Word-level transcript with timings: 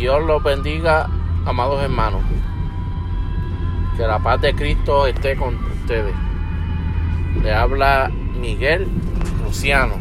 Dios 0.00 0.24
los 0.24 0.42
bendiga, 0.42 1.10
amados 1.44 1.82
hermanos. 1.82 2.22
Que 3.98 4.06
la 4.06 4.18
paz 4.18 4.40
de 4.40 4.54
Cristo 4.54 5.06
esté 5.06 5.36
con 5.36 5.56
ustedes. 5.56 6.14
Le 7.42 7.52
habla 7.52 8.10
Miguel 8.40 8.88
Luciano, 9.44 9.96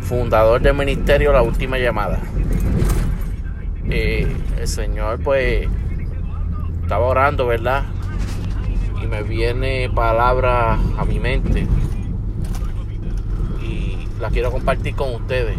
fundador 0.00 0.62
del 0.62 0.72
ministerio 0.72 1.34
La 1.34 1.42
Última 1.42 1.76
Llamada. 1.76 2.18
Eh, 3.90 4.26
el 4.58 4.66
Señor 4.66 5.20
pues 5.22 5.68
estaba 6.80 7.04
orando, 7.04 7.46
¿verdad? 7.46 7.84
Y 9.02 9.06
me 9.06 9.22
viene 9.22 9.90
palabra 9.94 10.78
a 10.96 11.04
mi 11.04 11.20
mente. 11.20 11.66
Y 13.62 14.08
la 14.18 14.30
quiero 14.30 14.50
compartir 14.50 14.94
con 14.94 15.14
ustedes. 15.14 15.58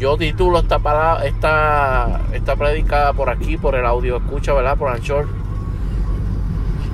Yo 0.00 0.16
titulo 0.16 0.60
esta 0.60 0.78
palabra, 0.78 1.26
esta, 1.26 2.22
esta 2.32 2.56
predicada 2.56 3.12
por 3.12 3.28
aquí, 3.28 3.58
por 3.58 3.74
el 3.74 3.84
audio 3.84 4.16
escucha, 4.16 4.54
¿verdad? 4.54 4.78
Por 4.78 4.90
Anchor. 4.90 5.28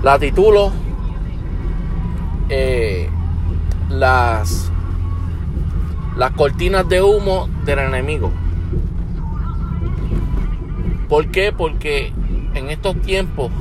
La 0.02 0.18
titulo 0.18 0.72
eh, 2.48 3.08
las, 3.90 4.72
las 6.16 6.32
cortinas 6.32 6.88
de 6.88 7.00
humo 7.00 7.48
del 7.64 7.78
enemigo. 7.78 8.32
¿Por 11.08 11.28
qué? 11.28 11.52
Porque 11.52 12.12
en 12.54 12.70
estos 12.70 13.00
tiempos 13.02 13.52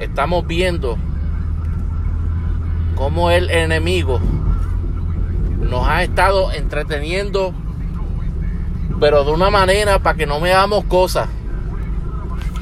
estamos 0.00 0.46
viendo 0.46 0.98
cómo 2.94 3.30
el 3.30 3.48
enemigo 3.48 4.20
nos 5.62 5.88
ha 5.88 6.02
estado 6.02 6.52
entreteniendo 6.52 7.54
pero 9.00 9.24
de 9.24 9.32
una 9.32 9.50
manera 9.50 9.98
para 10.00 10.16
que 10.16 10.26
no 10.26 10.40
veamos 10.40 10.84
cosas. 10.84 11.28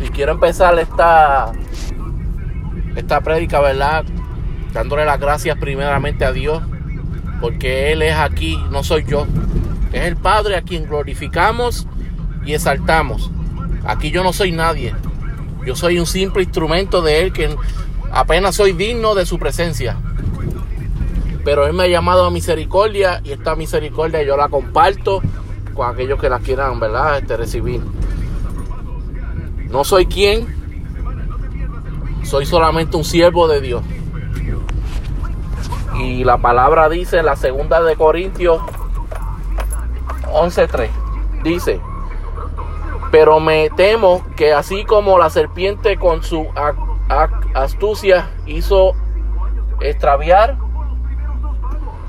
Y 0.05 0.09
quiero 0.11 0.33
empezar 0.33 0.79
esta, 0.79 1.53
esta 2.95 3.21
prédica, 3.21 3.61
¿verdad? 3.61 4.05
Dándole 4.73 5.05
las 5.05 5.19
gracias 5.19 5.57
primeramente 5.59 6.25
a 6.25 6.33
Dios, 6.33 6.63
porque 7.41 7.93
Él 7.93 8.03
es 8.03 8.17
aquí, 8.17 8.63
no 8.71 8.85
soy 8.85 9.05
yo. 9.05 9.27
Es 9.93 10.03
el 10.03 10.17
Padre 10.17 10.57
a 10.57 10.63
quien 10.63 10.85
glorificamos 10.85 11.87
y 12.45 12.53
exaltamos. 12.53 13.31
Aquí 13.87 14.11
yo 14.11 14.23
no 14.23 14.33
soy 14.33 14.53
nadie. 14.53 14.95
Yo 15.65 15.75
soy 15.75 15.99
un 15.99 16.07
simple 16.07 16.43
instrumento 16.43 17.01
de 17.01 17.23
Él 17.23 17.33
que 17.33 17.57
apenas 18.13 18.55
soy 18.55 18.73
digno 18.73 19.15
de 19.15 19.25
su 19.25 19.39
presencia. 19.39 19.97
Pero 21.45 21.67
Él 21.67 21.73
me 21.73 21.85
ha 21.85 21.89
llamado 21.89 22.27
a 22.27 22.31
misericordia 22.31 23.21
y 23.25 23.31
esta 23.31 23.57
misericordia 23.57 24.23
yo 24.23 24.37
la 24.37 24.49
comparto 24.49 25.23
con 25.77 25.89
aquellos 25.89 26.19
que 26.21 26.29
la 26.29 26.39
quieran, 26.39 26.81
¿verdad? 26.81 27.19
Este, 27.19 27.37
recibir. 27.37 27.83
No 29.71 29.85
soy 29.85 30.07
quien, 30.07 30.47
soy 32.25 32.47
solamente 32.47 32.97
un 32.97 33.05
siervo 33.05 33.47
de 33.47 33.61
Dios. 33.61 33.83
Y 35.99 36.25
la 36.25 36.39
palabra 36.39 36.89
dice 36.89 37.19
en 37.19 37.27
la 37.27 37.37
segunda 37.37 37.83
de 37.83 37.97
Corintios 37.97 38.61
11:3. 40.33 40.91
Dice, 41.43 41.81
pero 43.11 43.39
me 43.41 43.71
temo 43.71 44.25
que 44.37 44.53
así 44.53 44.85
como 44.85 45.19
la 45.19 45.31
serpiente 45.31 45.97
con 45.97 46.23
su 46.23 46.47
astucia 47.55 48.31
hizo 48.47 48.95
extraviar 49.81 50.57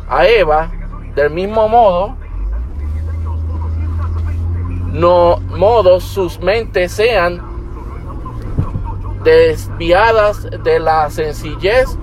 a 0.10 0.26
Eva, 0.26 0.72
del 1.16 1.30
mismo 1.32 1.68
modo, 1.68 2.16
no 4.98 5.38
modos 5.50 6.04
sus 6.04 6.40
mentes 6.40 6.92
sean 6.92 7.40
desviadas 9.24 10.48
de 10.64 10.80
la 10.80 11.10
sencillez 11.12 11.98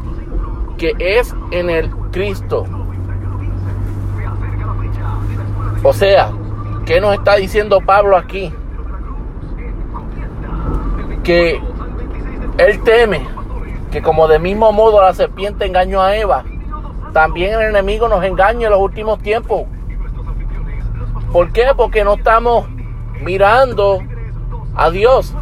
que 0.78 0.94
es 0.98 1.34
en 1.50 1.70
el 1.70 1.90
Cristo. 2.12 2.64
O 5.82 5.92
sea, 5.92 6.30
¿qué 6.86 7.00
nos 7.00 7.14
está 7.14 7.34
diciendo 7.34 7.80
Pablo 7.80 8.16
aquí? 8.16 8.52
Que 11.24 11.60
él 12.58 12.82
teme 12.84 13.26
que 13.90 14.02
como 14.02 14.28
de 14.28 14.38
mismo 14.38 14.72
modo 14.72 15.02
la 15.02 15.14
serpiente 15.14 15.66
engañó 15.66 16.00
a 16.00 16.16
Eva, 16.16 16.44
también 17.12 17.54
el 17.54 17.70
enemigo 17.70 18.08
nos 18.08 18.24
engaña 18.24 18.66
en 18.66 18.72
los 18.72 18.80
últimos 18.80 19.18
tiempos. 19.20 19.62
¿Por 21.32 21.52
qué? 21.52 21.66
Porque 21.76 22.04
no 22.04 22.14
estamos 22.14 22.66
mirando 23.20 24.00
a 24.74 24.90
Dios. 24.90 25.34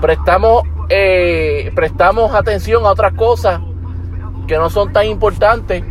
Prestamos, 0.00 0.64
eh, 0.88 1.72
prestamos 1.74 2.34
atención 2.34 2.84
a 2.84 2.90
otras 2.90 3.14
cosas 3.14 3.60
que 4.46 4.56
no 4.56 4.70
son 4.70 4.92
tan 4.92 5.06
importantes. 5.06 5.84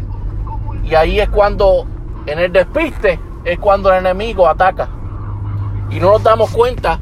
Y 0.84 0.96
ahí 0.96 1.20
es 1.20 1.30
cuando, 1.30 1.86
en 2.26 2.40
el 2.40 2.52
despiste, 2.52 3.20
es 3.44 3.60
cuando 3.60 3.92
el 3.92 4.00
enemigo 4.00 4.48
ataca. 4.48 4.90
Y 5.90 6.00
no 6.00 6.12
nos 6.12 6.24
damos 6.24 6.52
cuenta 6.52 7.00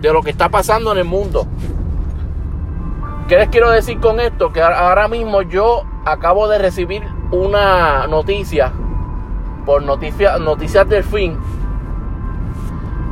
de 0.00 0.12
lo 0.12 0.22
que 0.22 0.30
está 0.30 0.48
pasando 0.48 0.92
en 0.92 0.98
el 0.98 1.04
mundo. 1.04 1.46
¿Qué 3.28 3.38
les 3.38 3.48
quiero 3.48 3.70
decir 3.70 4.00
con 4.00 4.20
esto? 4.20 4.52
Que 4.52 4.60
ahora 4.60 5.08
mismo 5.08 5.42
yo 5.42 5.84
acabo 6.04 6.46
de 6.48 6.58
recibir 6.58 7.02
una 7.30 8.06
noticia 8.06 8.72
por 9.64 9.82
noticia, 9.82 10.38
Noticias 10.38 10.86
del 10.88 11.02
Fin 11.02 11.38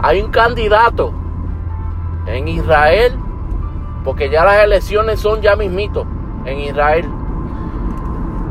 hay 0.02 0.20
un 0.20 0.32
candidato 0.32 1.14
en 2.26 2.48
Israel, 2.48 3.16
porque 4.04 4.28
ya 4.30 4.44
las 4.44 4.64
elecciones 4.64 5.20
son 5.20 5.40
ya 5.40 5.54
mismito 5.54 6.04
en 6.44 6.58
Israel. 6.58 7.08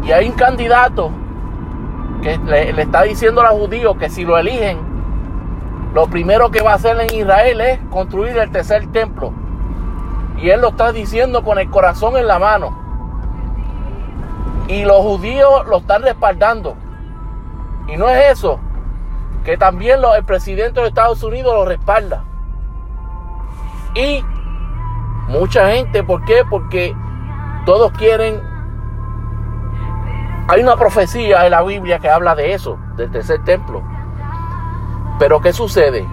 Y 0.04 0.14
hay 0.14 0.30
un 0.30 0.36
candidato 0.36 1.12
que 2.22 2.38
le, 2.38 2.82
está 2.82 3.04
diciendo 3.04 3.42
a 3.42 3.52
los 3.52 3.60
judíos 3.60 3.98
que 3.98 4.10
si 4.10 4.24
lo 4.24 4.38
eligen, 4.38 4.80
lo 5.94 6.08
primero 6.08 6.52
que 6.52 6.62
va 6.62 6.72
a 6.72 6.76
hacer 6.76 6.98
en 7.02 7.14
Israel 7.14 7.60
es 7.60 7.80
construir 7.90 8.38
el 8.38 8.50
tercer 8.50 8.88
templo. 8.88 9.34
Y 10.38 10.50
él 10.50 10.62
lo 10.62 10.70
está 10.70 10.94
diciendo 10.94 11.44
con 11.44 11.60
el 11.60 11.70
corazón 11.70 12.16
en 12.16 12.28
la 12.28 12.40
mano. 12.40 12.80
Y 14.70 14.86
los 14.86 15.00
judíos 15.00 15.68
lo 15.68 15.80
están 15.80 16.02
respaldando. 16.04 16.76
Y 17.90 17.98
no 17.98 18.08
es 18.08 18.40
eso 18.40 18.58
que 19.44 19.58
también 19.58 20.00
el 20.16 20.24
presidente 20.24 20.82
de 20.82 20.88
Estados 20.88 21.24
Unidos 21.24 21.54
lo 21.54 21.66
respalda. 21.66 22.24
Y 23.96 24.24
mucha 25.28 25.72
gente, 25.72 26.04
¿por 26.04 26.24
qué? 26.26 26.44
Porque 26.50 26.96
todos 27.66 27.92
quieren... 27.94 28.42
Hay 30.48 30.62
una 30.62 30.76
profecía 30.76 31.46
en 31.46 31.52
la 31.52 31.62
Biblia 31.64 32.00
que 32.00 32.10
habla 32.10 32.36
de 32.36 32.54
eso, 32.54 32.78
del 32.96 33.12
tercer 33.12 33.44
templo. 33.44 33.82
Pero 35.20 35.40
¿qué 35.40 35.54
sucede? 35.54 36.06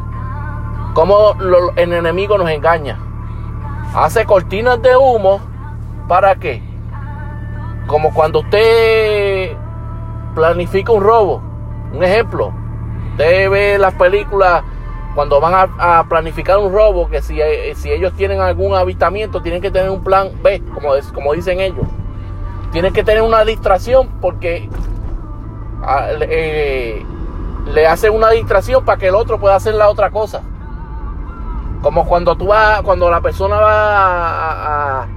¿Cómo 0.94 1.34
el 1.76 1.92
enemigo 1.92 2.38
nos 2.38 2.50
engaña? 2.50 2.98
Hace 3.94 4.26
cortinas 4.26 4.80
de 4.82 4.96
humo, 4.96 5.40
¿para 6.06 6.36
qué? 6.36 6.62
Como 7.86 8.12
cuando 8.12 8.40
usted 8.40 9.56
planifica 10.34 10.92
un 10.92 11.02
robo. 11.02 11.42
Un 11.92 12.04
ejemplo, 12.04 12.52
Usted 13.18 13.50
ve 13.50 13.78
las 13.78 13.94
películas 13.94 14.62
cuando 15.16 15.40
van 15.40 15.68
a, 15.76 16.04
planificar 16.08 16.56
un 16.58 16.72
robo, 16.72 17.08
que 17.08 17.20
si, 17.20 17.40
eh, 17.40 17.74
si, 17.74 17.90
ellos 17.90 18.12
tienen 18.12 18.40
algún 18.40 18.76
habitamiento, 18.76 19.42
tienen 19.42 19.60
que 19.60 19.72
tener 19.72 19.90
un 19.90 20.04
plan 20.04 20.30
B, 20.40 20.62
como, 20.72 20.90
como 21.12 21.32
dicen 21.34 21.58
ellos. 21.58 21.84
Tienen 22.70 22.92
que 22.92 23.02
tener 23.02 23.22
una 23.22 23.44
distracción 23.44 24.06
porque 24.20 24.70
ah, 25.82 26.10
eh, 26.12 27.04
le 27.66 27.86
hacen 27.88 28.14
una 28.14 28.30
distracción 28.30 28.84
para 28.84 28.98
que 28.98 29.08
el 29.08 29.16
otro 29.16 29.40
pueda 29.40 29.56
hacer 29.56 29.74
la 29.74 29.88
otra 29.88 30.10
cosa. 30.10 30.42
Como 31.82 32.06
cuando 32.06 32.36
tú 32.36 32.46
vas, 32.46 32.82
cuando 32.82 33.10
la 33.10 33.20
persona 33.20 33.56
va 33.56 35.02
a, 35.02 35.08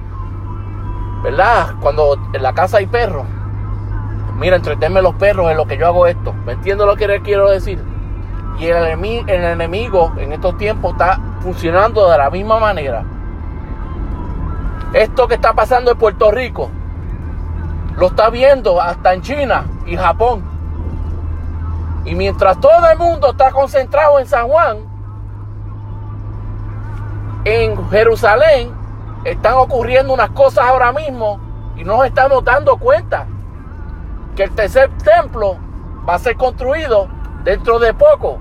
¿verdad? 1.22 1.76
Cuando 1.80 2.18
en 2.32 2.42
la 2.42 2.52
casa 2.52 2.78
hay 2.78 2.86
perros. 2.86 3.26
Mira, 4.40 4.56
entretenme 4.56 5.02
los 5.02 5.14
perros 5.14 5.52
en 5.52 5.56
lo 5.56 5.66
que 5.66 5.78
yo 5.78 5.86
hago 5.86 6.08
esto. 6.08 6.32
¿Me 6.44 6.54
entiendo 6.54 6.84
lo 6.84 6.96
que 6.96 7.20
quiero 7.22 7.48
decir? 7.48 7.91
Y 8.58 8.66
el 8.66 9.24
enemigo, 9.26 10.12
en 10.18 10.32
estos 10.32 10.56
tiempos 10.56 10.92
está 10.92 11.18
funcionando 11.40 12.08
de 12.08 12.18
la 12.18 12.30
misma 12.30 12.60
manera. 12.60 13.04
Esto 14.92 15.26
que 15.26 15.34
está 15.34 15.52
pasando 15.52 15.90
en 15.90 15.98
Puerto 15.98 16.30
Rico, 16.30 16.70
lo 17.96 18.06
está 18.06 18.30
viendo 18.30 18.80
hasta 18.80 19.14
en 19.14 19.22
China 19.22 19.64
y 19.86 19.96
Japón. 19.96 20.44
Y 22.04 22.14
mientras 22.14 22.60
todo 22.60 22.88
el 22.90 22.98
mundo 22.98 23.30
está 23.30 23.50
concentrado 23.50 24.18
en 24.18 24.26
San 24.26 24.48
Juan, 24.48 24.78
en 27.44 27.90
Jerusalén 27.90 28.72
están 29.24 29.54
ocurriendo 29.54 30.12
unas 30.12 30.30
cosas 30.30 30.64
ahora 30.64 30.92
mismo 30.92 31.40
y 31.76 31.84
nos 31.84 32.04
estamos 32.04 32.44
dando 32.44 32.76
cuenta 32.76 33.26
que 34.36 34.44
el 34.44 34.50
tercer 34.52 34.90
templo 34.98 35.56
va 36.08 36.14
a 36.14 36.18
ser 36.18 36.36
construido 36.36 37.08
dentro 37.44 37.78
de 37.78 37.94
poco. 37.94 38.38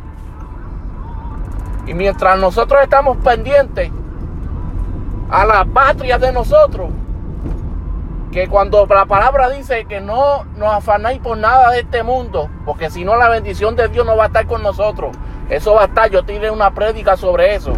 Y 1.87 1.93
mientras 1.93 2.37
nosotros 2.39 2.81
estamos 2.83 3.17
pendientes 3.17 3.91
a 5.29 5.45
la 5.45 5.65
patria 5.65 6.17
de 6.17 6.31
nosotros, 6.31 6.89
que 8.31 8.47
cuando 8.47 8.85
la 8.85 9.05
palabra 9.05 9.49
dice 9.49 9.85
que 9.85 9.99
no 9.99 10.45
nos 10.55 10.73
afanáis 10.73 11.19
por 11.19 11.37
nada 11.37 11.71
de 11.71 11.81
este 11.81 12.01
mundo, 12.01 12.49
porque 12.65 12.89
si 12.89 13.03
no 13.03 13.17
la 13.17 13.27
bendición 13.29 13.75
de 13.75 13.89
Dios 13.89 14.05
no 14.05 14.15
va 14.15 14.25
a 14.25 14.27
estar 14.27 14.47
con 14.47 14.63
nosotros. 14.63 15.15
Eso 15.49 15.73
va 15.73 15.81
a 15.81 15.85
estar, 15.85 16.09
yo 16.09 16.23
tiré 16.23 16.49
una 16.49 16.71
prédica 16.71 17.17
sobre 17.17 17.55
eso. 17.55 17.73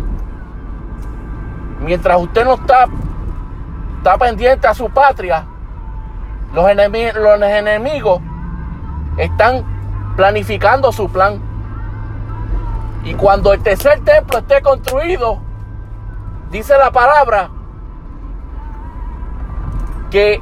Mientras 1.80 2.22
usted 2.22 2.46
no 2.46 2.54
está, 2.54 2.86
está 3.98 4.18
pendiente 4.18 4.68
a 4.68 4.76
su 4.76 4.92
patria, 4.92 5.44
los 6.54 6.70
enemigos, 6.70 7.16
los 7.16 7.42
enemigos 7.42 8.22
están 9.18 9.66
planificando 10.16 10.92
su 10.92 11.10
plan. 11.10 11.42
Y 13.04 13.14
cuando 13.16 13.54
el 13.54 13.62
tercer 13.62 14.02
templo 14.04 14.40
esté 14.40 14.62
construido, 14.62 15.40
dice 16.52 16.78
la 16.78 16.92
palabra 16.92 17.50
que 20.10 20.42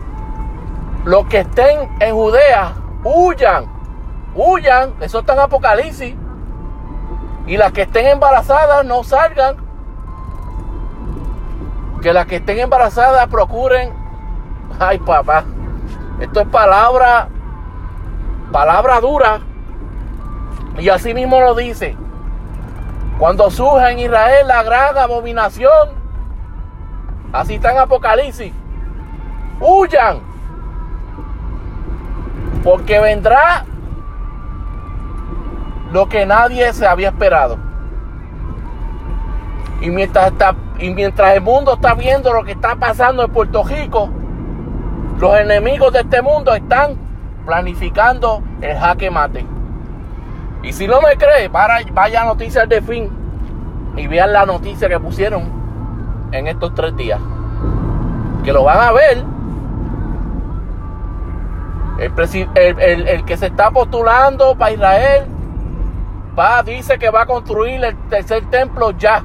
los 1.05 1.25
que 1.25 1.39
estén 1.39 1.89
en 1.99 2.13
Judea 2.13 2.73
huyan, 3.03 3.65
huyan, 4.35 4.93
eso 4.99 5.19
está 5.19 5.33
en 5.33 5.39
Apocalipsis. 5.39 6.15
Y 7.47 7.57
las 7.57 7.71
que 7.71 7.83
estén 7.83 8.05
embarazadas 8.05 8.85
no 8.85 9.03
salgan. 9.03 9.57
Que 12.01 12.13
las 12.13 12.27
que 12.27 12.37
estén 12.37 12.59
embarazadas 12.59 13.27
procuren. 13.27 13.91
Ay, 14.79 14.99
papá. 14.99 15.43
Esto 16.19 16.41
es 16.41 16.47
palabra, 16.47 17.29
palabra 18.51 18.99
dura. 19.01 19.41
Y 20.77 20.89
así 20.89 21.13
mismo 21.13 21.39
lo 21.39 21.55
dice. 21.55 21.95
Cuando 23.19 23.49
surja 23.51 23.91
en 23.91 23.99
Israel 23.99 24.47
la 24.47 24.63
gran 24.63 24.97
abominación. 24.97 25.89
Así 27.33 27.55
está 27.55 27.71
en 27.71 27.79
Apocalipsis 27.79 28.53
huyan. 29.61 30.19
Porque 32.63 32.99
vendrá 32.99 33.65
lo 35.91 36.09
que 36.09 36.25
nadie 36.25 36.73
se 36.73 36.85
había 36.85 37.09
esperado. 37.09 37.57
Y 39.81 39.89
mientras, 39.89 40.31
está, 40.31 40.55
y 40.77 40.91
mientras 40.91 41.35
el 41.35 41.41
mundo 41.41 41.73
está 41.73 41.95
viendo 41.95 42.33
lo 42.33 42.43
que 42.43 42.51
está 42.51 42.75
pasando 42.75 43.23
en 43.23 43.31
Puerto 43.31 43.63
Rico, 43.63 44.09
los 45.19 45.39
enemigos 45.39 45.91
de 45.93 46.01
este 46.01 46.21
mundo 46.21 46.53
están 46.53 46.97
planificando 47.45 48.43
el 48.61 48.77
jaque 48.77 49.09
mate. 49.09 49.45
Y 50.63 50.73
si 50.73 50.87
no 50.87 51.01
me 51.01 51.15
cree, 51.17 51.47
vaya 51.47 52.25
Noticias 52.25 52.67
de 52.69 52.81
Fin 52.81 53.09
y 53.95 54.07
vean 54.07 54.31
la 54.31 54.45
noticia 54.45 54.87
que 54.87 54.99
pusieron 54.99 55.43
en 56.31 56.47
estos 56.47 56.73
tres 56.75 56.95
días. 56.95 57.19
Que 58.43 58.53
lo 58.53 58.63
van 58.63 58.79
a 58.79 58.91
ver 58.91 59.25
el, 62.55 63.25
que 63.25 63.37
se 63.37 63.47
está 63.47 63.69
postulando 63.69 64.55
para 64.55 64.71
Israel 64.71 65.25
dice 66.65 66.97
que 66.97 67.09
va 67.09 67.23
a 67.23 67.25
construir 67.25 67.83
el 67.83 67.95
tercer 68.09 68.49
templo 68.49 68.91
ya. 68.91 69.23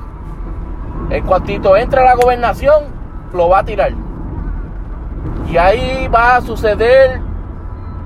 En 1.09 1.25
cuantito 1.25 1.77
entra 1.77 2.03
a 2.03 2.05
la 2.05 2.15
gobernación, 2.15 2.85
lo 3.33 3.49
va 3.49 3.61
a 3.61 3.65
tirar. 3.65 3.93
Y 5.49 5.56
ahí 5.56 6.09
va 6.09 6.37
a 6.37 6.41
suceder, 6.43 7.21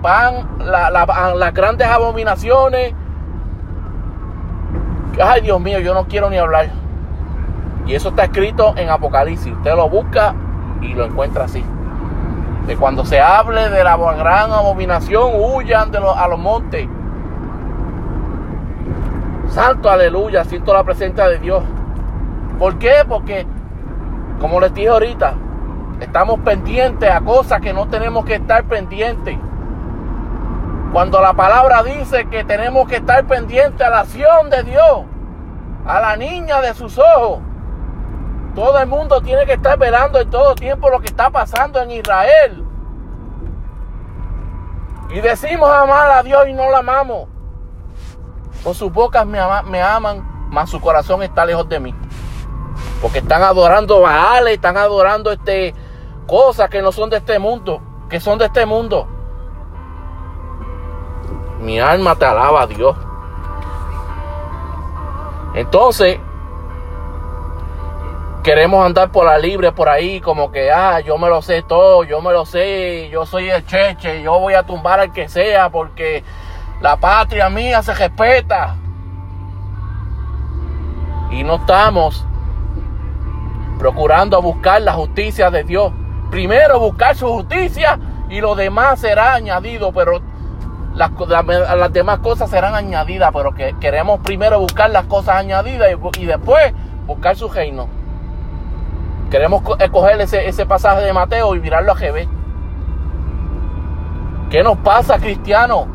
van 0.01 0.47
las 0.61 1.55
grandes 1.55 1.89
abominaciones. 1.89 2.95
Ay, 5.23 5.43
Dios 5.43 5.61
mío, 5.61 5.79
yo 5.81 5.95
no 5.95 6.07
quiero 6.07 6.31
ni 6.31 6.39
hablar. 6.39 6.71
Y 7.87 7.95
eso 7.95 8.11
está 8.11 8.25
escrito 8.25 8.75
en 8.77 8.91
Apocalipsis. 8.91 9.53
Usted 9.53 9.75
lo 9.75 9.89
busca 9.89 10.35
y 10.81 10.95
lo 10.95 11.05
encuentra 11.05 11.45
así 11.45 11.65
que 12.67 12.77
cuando 12.77 13.05
se 13.05 13.21
hable 13.21 13.69
de 13.69 13.83
la 13.83 13.97
gran 13.97 14.53
abominación, 14.53 15.33
huyan 15.35 15.91
de 15.91 15.99
a 15.99 16.29
los 16.29 16.39
montes. 16.39 16.87
Santo 19.49 19.91
aleluya, 19.91 20.45
siento 20.45 20.73
la 20.73 20.85
presencia 20.85 21.27
de 21.27 21.39
Dios. 21.39 21.65
¿Por 22.59 22.79
qué? 22.79 23.05
Porque, 23.09 23.47
como 24.41 24.61
les 24.61 24.73
dije 24.73 24.89
ahorita, 24.89 25.35
estamos 26.01 26.39
pendientes 26.41 27.11
a 27.11 27.21
cosas 27.23 27.61
que 27.61 27.73
no 27.73 27.89
tenemos 27.89 28.25
que 28.25 28.37
estar 28.37 28.63
pendientes. 28.65 29.37
Cuando 30.93 31.21
la 31.21 31.33
palabra 31.33 31.83
dice 31.83 32.27
que 32.27 32.45
tenemos 32.45 32.89
que 32.89 32.97
estar 32.97 33.25
pendientes 33.25 33.85
a 33.85 33.91
la 33.91 34.01
acción 34.01 34.51
de 34.51 34.63
Dios, 34.63 35.07
a 35.87 36.01
la 36.01 36.17
niña 36.17 36.61
de 36.61 36.75
sus 36.75 36.99
ojos, 36.99 37.41
todo 38.55 38.79
el 38.79 38.87
mundo 38.87 39.21
tiene 39.21 39.47
que 39.47 39.55
estar 39.55 39.79
velando 39.79 40.19
en 40.19 40.29
todo 40.29 40.55
tiempo 40.55 40.91
lo 40.91 41.01
que 41.01 41.07
está 41.07 41.31
pasando 41.31 41.81
en 41.81 41.91
Israel. 41.93 42.65
Y 45.11 45.21
decimos 45.21 45.71
amar 45.71 46.11
a 46.11 46.23
Dios 46.23 46.49
y 46.49 46.53
no 46.53 46.71
la 46.71 46.79
amamos. 46.79 47.29
Con 48.63 48.75
sus 48.75 48.93
bocas 48.93 49.27
me, 49.27 49.41
aman, 49.41 50.49
mas 50.51 50.71
su 50.71 50.81
corazón 50.81 51.23
está 51.23 51.45
lejos 51.45 51.69
de 51.69 51.81
mí. 51.81 51.95
Porque 53.01 53.19
están 53.19 53.43
adorando 53.43 54.01
Baales, 54.01 54.55
están 54.55 54.77
adorando 54.77 55.33
este, 55.33 55.75
cosas 56.27 56.69
que 56.69 56.83
no 56.83 56.93
son 56.93 57.11
de 57.11 57.17
este 57.17 57.39
mundo, 57.39 57.81
que 58.09 58.21
son 58.21 58.39
de 58.39 58.47
este 58.47 58.67
mundo. 58.67 59.09
Mi 61.61 61.81
alma 61.81 62.17
te 62.17 62.25
alaba 62.25 62.63
a 62.63 62.67
Dios. 62.67 62.97
Entonces, 65.55 66.19
queremos 68.43 68.85
andar 68.85 69.11
por 69.11 69.27
la 69.27 69.39
libre 69.39 69.73
por 69.73 69.89
ahí, 69.89 70.21
como 70.21 70.51
que, 70.51 70.71
ah, 70.71 71.01
yo 71.01 71.19
me 71.19 71.29
lo 71.29 71.43
sé 71.43 71.63
todo, 71.63 72.05
yo 72.05 72.21
me 72.21 72.33
lo 72.33 72.47
sé, 72.47 73.09
yo 73.11 73.27
soy 73.27 73.51
el 73.51 73.65
cheche, 73.67 74.23
yo 74.23 74.39
voy 74.39 74.55
a 74.55 74.63
tumbar 74.63 75.01
al 75.01 75.13
que 75.13 75.29
sea 75.29 75.71
porque 75.71 76.23
la 76.81 76.97
patria 76.97 77.51
mía 77.51 77.83
se 77.83 77.95
respeta. 77.95 78.77
Y 81.31 81.45
no 81.45 81.57
estamos 81.57 82.25
procurando 83.79 84.41
buscar 84.43 84.83
la 84.83 84.93
justicia 84.95 85.51
de 85.51 85.65
Dios. 85.65 85.93
Primero 86.31 86.79
buscar 86.79 87.17
su 87.17 87.29
justicia 87.29 87.99
y 88.29 88.41
lo 88.41 88.55
demás 88.55 89.01
será 89.01 89.35
añadido, 89.35 89.93
pero 89.93 90.21
las, 90.95 91.93
demás 91.93 92.19
cosas 92.19 92.51
serán 92.51 92.75
añadidas, 92.75 93.31
pero 93.33 93.53
que 93.53 93.75
queremos 93.81 94.21
primero 94.21 94.59
buscar 94.59 94.91
las 94.91 95.07
cosas 95.07 95.37
añadidas 95.37 95.89
y, 95.91 96.23
y 96.23 96.27
después 96.27 96.73
buscar 97.07 97.37
su 97.37 97.49
reino. 97.49 97.89
Queremos 99.31 99.63
escoger 99.79 100.21
ese, 100.21 100.49
ese 100.49 100.67
pasaje 100.67 101.03
de 101.03 101.13
Mateo 101.13 101.55
y 101.55 101.61
mirarlo 101.61 101.93
a 101.93 101.95
GB. 101.95 102.29
¿Qué 104.51 104.65
nos 104.65 104.79
pasa, 104.79 105.19
cristiano? 105.19 105.87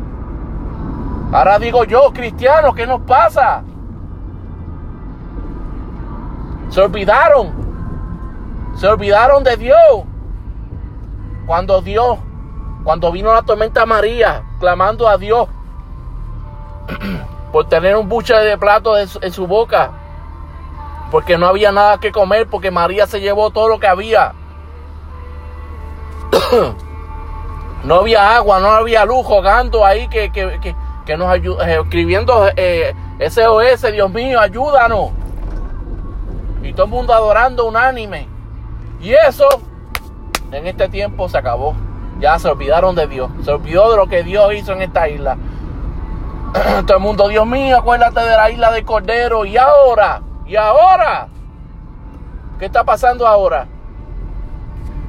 Ahora 1.34 1.60
digo 1.60 1.84
yo, 1.84 2.14
cristiano, 2.14 2.74
¿qué 2.74 2.88
nos 2.88 3.02
pasa? 3.02 3.62
Se 6.70 6.80
olvidaron. 6.80 7.52
Se 8.76 8.88
olvidaron 8.88 9.44
de 9.44 9.58
Dios. 9.58 10.06
Cuando 11.46 11.82
Dios, 11.82 12.18
cuando 12.86 13.12
vino 13.12 13.34
la 13.34 13.42
tormenta 13.42 13.86
María, 13.86 14.44
clamando 14.60 15.08
a 15.08 15.18
Dios 15.18 15.48
por 17.52 17.68
tener 17.68 17.96
un 17.96 18.08
buche 18.10 18.34
de 18.34 18.58
plato 18.58 18.98
en 18.98 19.32
su 19.32 19.48
boca 19.48 19.92
porque 21.12 21.38
no 21.38 21.48
había 21.48 21.72
nada 21.72 21.98
que 22.00 22.12
comer, 22.12 22.48
porque 22.48 22.72
María 22.72 23.08
se 23.08 23.22
llevó 23.22 23.50
todo 23.50 23.70
lo 23.70 23.80
que 23.80 23.88
había. 23.88 24.34
no 27.86 27.96
había 27.96 28.36
agua, 28.36 28.60
no 28.60 28.68
había 28.70 29.06
luz, 29.06 29.26
jugando 29.26 29.86
ahí 29.86 30.08
que, 30.08 30.32
que, 30.32 31.18
nos 31.18 31.30
ayuda, 31.30 31.70
eh, 31.70 31.80
escribiendo 31.82 32.50
eh, 32.56 32.94
SOS, 33.30 33.94
Dios 33.94 34.12
mío, 34.12 34.40
ayúdanos. 34.40 35.12
Y 36.64 36.74
todo 36.74 36.86
el 36.86 36.92
mundo 36.92 37.14
adorando 37.14 37.66
unánime. 37.66 38.28
Y 39.00 39.14
eso 39.14 39.48
en 40.52 40.68
este 40.68 40.90
tiempo 40.90 41.30
se 41.30 41.38
acabó. 41.38 41.76
Ya 42.20 42.40
se 42.40 42.48
olvidaron 42.48 42.96
de 42.96 43.08
Dios. 43.08 43.30
Se 43.44 43.52
olvidó 43.52 43.92
de 43.92 43.98
lo 43.98 44.08
que 44.08 44.24
Dios 44.24 44.54
hizo 44.54 44.74
en 44.74 44.82
esta 44.82 45.10
isla. 45.10 45.38
todo 46.88 46.98
el 46.98 47.04
mundo, 47.04 47.28
Dios 47.28 47.46
mío, 47.46 47.78
acuérdate 47.78 48.22
de 48.22 48.36
la 48.36 48.50
isla 48.50 48.72
de 48.72 48.84
Cordero. 48.84 49.46
Y 49.46 49.58
ahora, 49.58 50.22
y 50.46 50.56
ahora, 50.56 51.28
¿qué 52.60 52.66
está 52.66 52.84
pasando 52.84 53.28
ahora? 53.28 53.68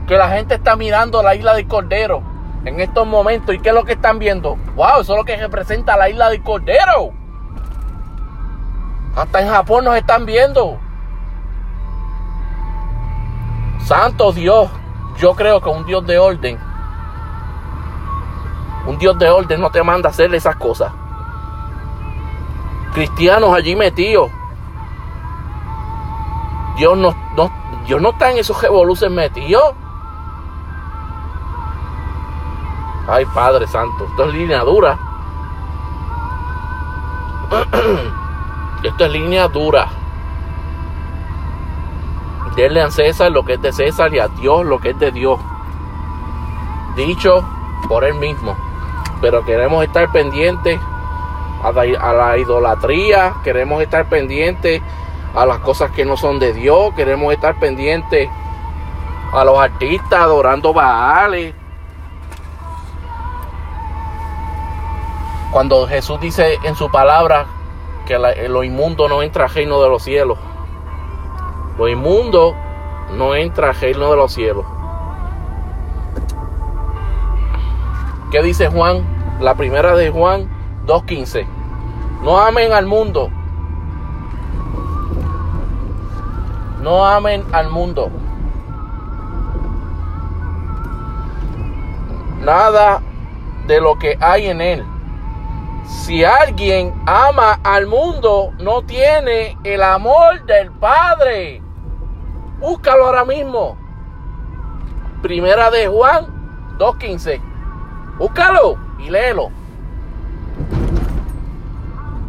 Que 0.07 0.17
la 0.17 0.29
gente 0.31 0.55
está 0.55 0.77
mirando 0.77 1.23
la 1.23 1.35
isla 1.35 1.55
del 1.55 1.69
Cordero 1.69 2.23
en 2.65 2.81
estos 2.81 3.07
momentos. 3.07 3.55
¿Y 3.55 3.59
qué 3.61 3.69
es 3.69 3.75
lo 3.75 3.85
que 3.85 3.93
están 3.93 4.19
viendo? 4.19 4.57
¡Wow! 4.75 5.01
Eso 5.01 5.13
es 5.13 5.19
lo 5.19 5.25
que 5.25 5.37
representa 5.37 5.97
la 5.97 6.09
isla 6.09 6.31
del 6.31 6.43
Cordero. 6.43 7.13
Hasta 9.17 9.41
en 9.41 9.49
Japón 9.49 9.85
nos 9.85 9.97
están 9.97 10.27
viendo. 10.27 10.79
Santo 13.85 14.33
Dios, 14.33 14.69
yo 15.19 15.35
creo 15.35 15.61
que 15.61 15.69
un 15.69 15.87
Dios 15.87 16.05
de 16.07 16.19
orden, 16.19 16.59
un 18.87 18.99
Dios 18.99 19.19
de 19.19 19.29
orden 19.31 19.61
no 19.61 19.71
te 19.71 19.83
manda 19.83 20.09
a 20.09 20.13
hacer 20.13 20.35
esas 20.35 20.57
cosas. 20.57 20.93
Cristianos 22.93 23.53
allí 23.53 23.77
metidos 23.77 24.31
Dios 26.77 26.97
no, 26.99 27.15
no, 27.35 27.51
Dios 27.87 28.01
no 28.03 28.11
está 28.11 28.31
en 28.31 28.39
esos 28.39 28.61
revoluciones 28.61 29.17
metidos. 29.17 29.75
Ay, 33.09 33.25
Padre 33.35 33.67
Santo, 33.67 34.05
esto 34.05 34.25
es 34.27 34.35
línea 34.35 34.61
dura. 34.61 34.99
Esto 38.83 39.07
es 39.07 39.13
línea 39.13 39.49
dura. 39.49 39.89
Denle 42.57 42.83
a 42.83 42.91
César 42.91 43.33
lo 43.33 43.45
que 43.45 43.55
es 43.55 43.63
de 43.63 43.73
César 43.73 44.13
y 44.13 44.19
a 44.19 44.29
Dios 44.29 44.67
lo 44.67 44.79
que 44.79 44.91
es 44.91 44.99
de 44.99 45.11
Dios. 45.13 45.41
Dicho 46.95 47.43
por 47.89 48.05
él 48.05 48.15
mismo. 48.15 48.57
Pero 49.21 49.45
queremos 49.45 49.85
estar 49.85 50.11
pendientes 50.13 50.79
a 51.63 51.73
la, 52.13 52.39
idolatría, 52.39 53.35
queremos 53.43 53.83
estar 53.83 54.09
pendientes 54.09 54.83
a 55.35 55.47
las 55.47 55.59
cosas 55.59 55.91
que 55.91 56.05
no 56.05 56.17
son 56.17 56.39
de 56.39 56.53
Dios, 56.53 56.95
queremos 56.95 57.33
estar 57.33 57.59
pendientes 57.59 58.29
a 59.33 59.45
los 59.45 59.59
artistas 59.59 60.21
adorando 60.21 60.73
Baales. 60.73 61.55
Cuando 65.51 65.87
Jesús 65.87 66.21
dice 66.21 66.59
en 66.63 66.77
su 66.77 66.91
palabra 66.91 67.47
que 68.07 68.19
lo 68.19 68.63
inmundo 68.63 69.09
no 69.09 69.23
entra 69.23 69.45
al 69.45 69.51
reino 69.51 69.83
de 69.83 69.89
los 69.89 70.03
cielos. 70.03 70.39
Lo 71.79 71.89
inmundo 71.89 72.55
no 73.13 73.35
entra 73.35 73.71
al 73.71 73.75
reino 73.75 74.11
de 74.11 74.17
los 74.17 74.33
cielos. 74.33 74.65
¿Qué 78.31 78.43
dice 78.43 78.69
Juan? 78.69 79.05
La 79.41 79.55
primera 79.55 79.95
de 79.95 80.11
Juan 80.11 80.49
2.15. 80.87 81.47
No 82.23 82.41
amen 82.41 82.73
al 82.73 82.85
mundo. 82.85 83.31
No 86.83 87.07
amen 87.07 87.45
al 87.53 87.71
mundo. 87.71 88.11
Nada 92.41 93.01
de 93.69 93.81
lo 93.81 93.97
que 93.97 94.19
hay 94.21 94.49
en 94.49 94.61
él. 94.61 94.85
Si 95.85 96.25
alguien 96.25 97.01
ama 97.07 97.61
al 97.63 97.87
mundo, 97.87 98.53
no 98.59 98.83
tiene 98.83 99.57
el 99.63 99.85
amor 99.85 100.45
del 100.47 100.73
Padre. 100.73 101.63
Búscalo 102.59 103.07
ahora 103.07 103.25
mismo. 103.25 103.77
Primera 105.23 105.71
de 105.71 105.87
Juan 105.87 106.27
2.15. 106.79 107.56
Búscalo 108.19 108.79
y 108.99 109.11
léelo. 109.11 109.51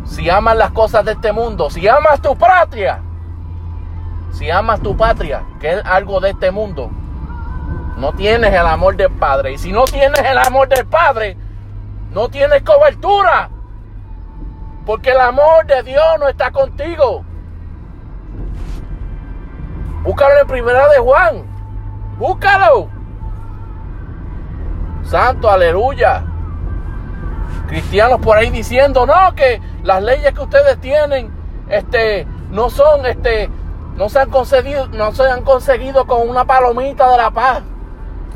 Si 0.06 0.30
amas 0.30 0.58
las 0.58 0.72
cosas 0.72 1.06
de 1.06 1.14
este 1.14 1.32
mundo, 1.32 1.70
si 1.70 1.88
amas 1.88 2.22
tu 2.22 2.36
patria, 2.36 3.02
si 4.32 4.50
amas 4.50 4.82
tu 4.82 4.96
patria, 4.96 5.44
que 5.60 5.74
es 5.74 5.86
algo 5.86 6.20
de 6.20 6.32
este 6.32 6.52
mundo, 6.52 6.90
no 7.98 8.14
tienes 8.14 8.54
el 8.54 8.66
amor 8.66 8.96
del 8.96 9.12
Padre. 9.12 9.54
Y 9.54 9.58
si 9.58 9.72
no 9.72 9.86
tienes 9.86 10.20
el 10.20 10.38
amor 10.38 10.68
del 10.68 10.86
Padre, 10.86 11.38
no 12.12 12.30
tienes 12.30 12.62
cobertura. 12.64 13.50
Porque 14.86 15.12
el 15.12 15.20
amor 15.20 15.66
de 15.66 15.84
Dios 15.84 16.06
no 16.20 16.28
está 16.28 16.52
contigo. 16.52 17.24
Búscalo 20.04 20.42
en 20.42 20.48
primera 20.48 20.88
de 20.90 21.00
Juan. 21.00 21.44
Búscalo. 22.18 22.97
Santo, 25.08 25.50
aleluya. 25.50 26.24
Cristianos 27.68 28.20
por 28.20 28.38
ahí 28.38 28.50
diciendo, 28.50 29.06
no, 29.06 29.34
que 29.36 29.62
las 29.84 30.04
leyes 30.04 30.34
que 30.34 30.42
ustedes 30.42 30.80
tienen, 30.80 31.32
este, 31.70 32.28
no 32.52 32.70
son, 32.70 33.06
este, 33.06 33.50
no 33.96 34.10
se 34.10 34.20
han 34.20 34.30
conseguido, 34.30 34.88
no 34.90 35.14
se 35.14 35.24
han 35.24 35.44
conseguido 35.44 36.06
con 36.06 36.30
una 36.30 36.46
palomita 36.46 37.10
de 37.12 37.18
la 37.18 37.32
paz. 37.32 37.62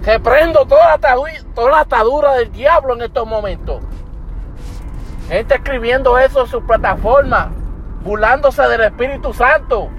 Reprendo 0.03 0.65
toda 0.65 0.97
la, 0.97 1.15
toda 1.53 1.71
la 1.71 1.79
atadura 1.81 2.33
del 2.35 2.51
diablo 2.51 2.95
en 2.95 3.01
estos 3.01 3.27
momentos. 3.27 3.83
Gente 5.27 5.55
escribiendo 5.55 6.17
eso 6.17 6.41
en 6.41 6.47
su 6.47 6.65
plataforma, 6.65 7.51
burlándose 8.03 8.61
del 8.63 8.81
Espíritu 8.81 9.33
Santo. 9.33 9.89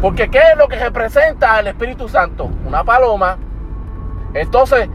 Porque 0.00 0.28
¿qué 0.28 0.38
es 0.38 0.58
lo 0.58 0.68
que 0.68 0.76
representa 0.76 1.60
el 1.60 1.68
Espíritu 1.68 2.08
Santo? 2.08 2.50
Una 2.66 2.84
paloma. 2.84 3.38
Entonces, 4.34 4.88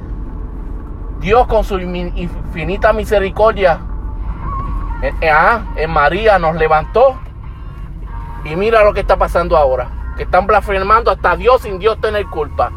Dios 1.20 1.48
con 1.48 1.64
su 1.64 1.80
infinita 1.80 2.94
misericordia 2.94 3.80
en, 5.02 5.16
eh, 5.22 5.30
ah, 5.30 5.64
en 5.76 5.92
María 5.92 6.40
nos 6.40 6.56
levantó. 6.56 7.20
Y 8.44 8.56
mira 8.56 8.84
lo 8.84 8.94
que 8.94 9.02
está 9.02 9.18
pasando 9.18 9.58
ahora. 9.58 9.90
Que 10.16 10.24
están 10.24 10.48
blasfemando 10.48 11.12
hasta 11.12 11.36
Dios 11.36 11.62
sin 11.62 11.80
Dios 11.80 12.00
tener 12.02 12.26
culpa. 12.28 12.72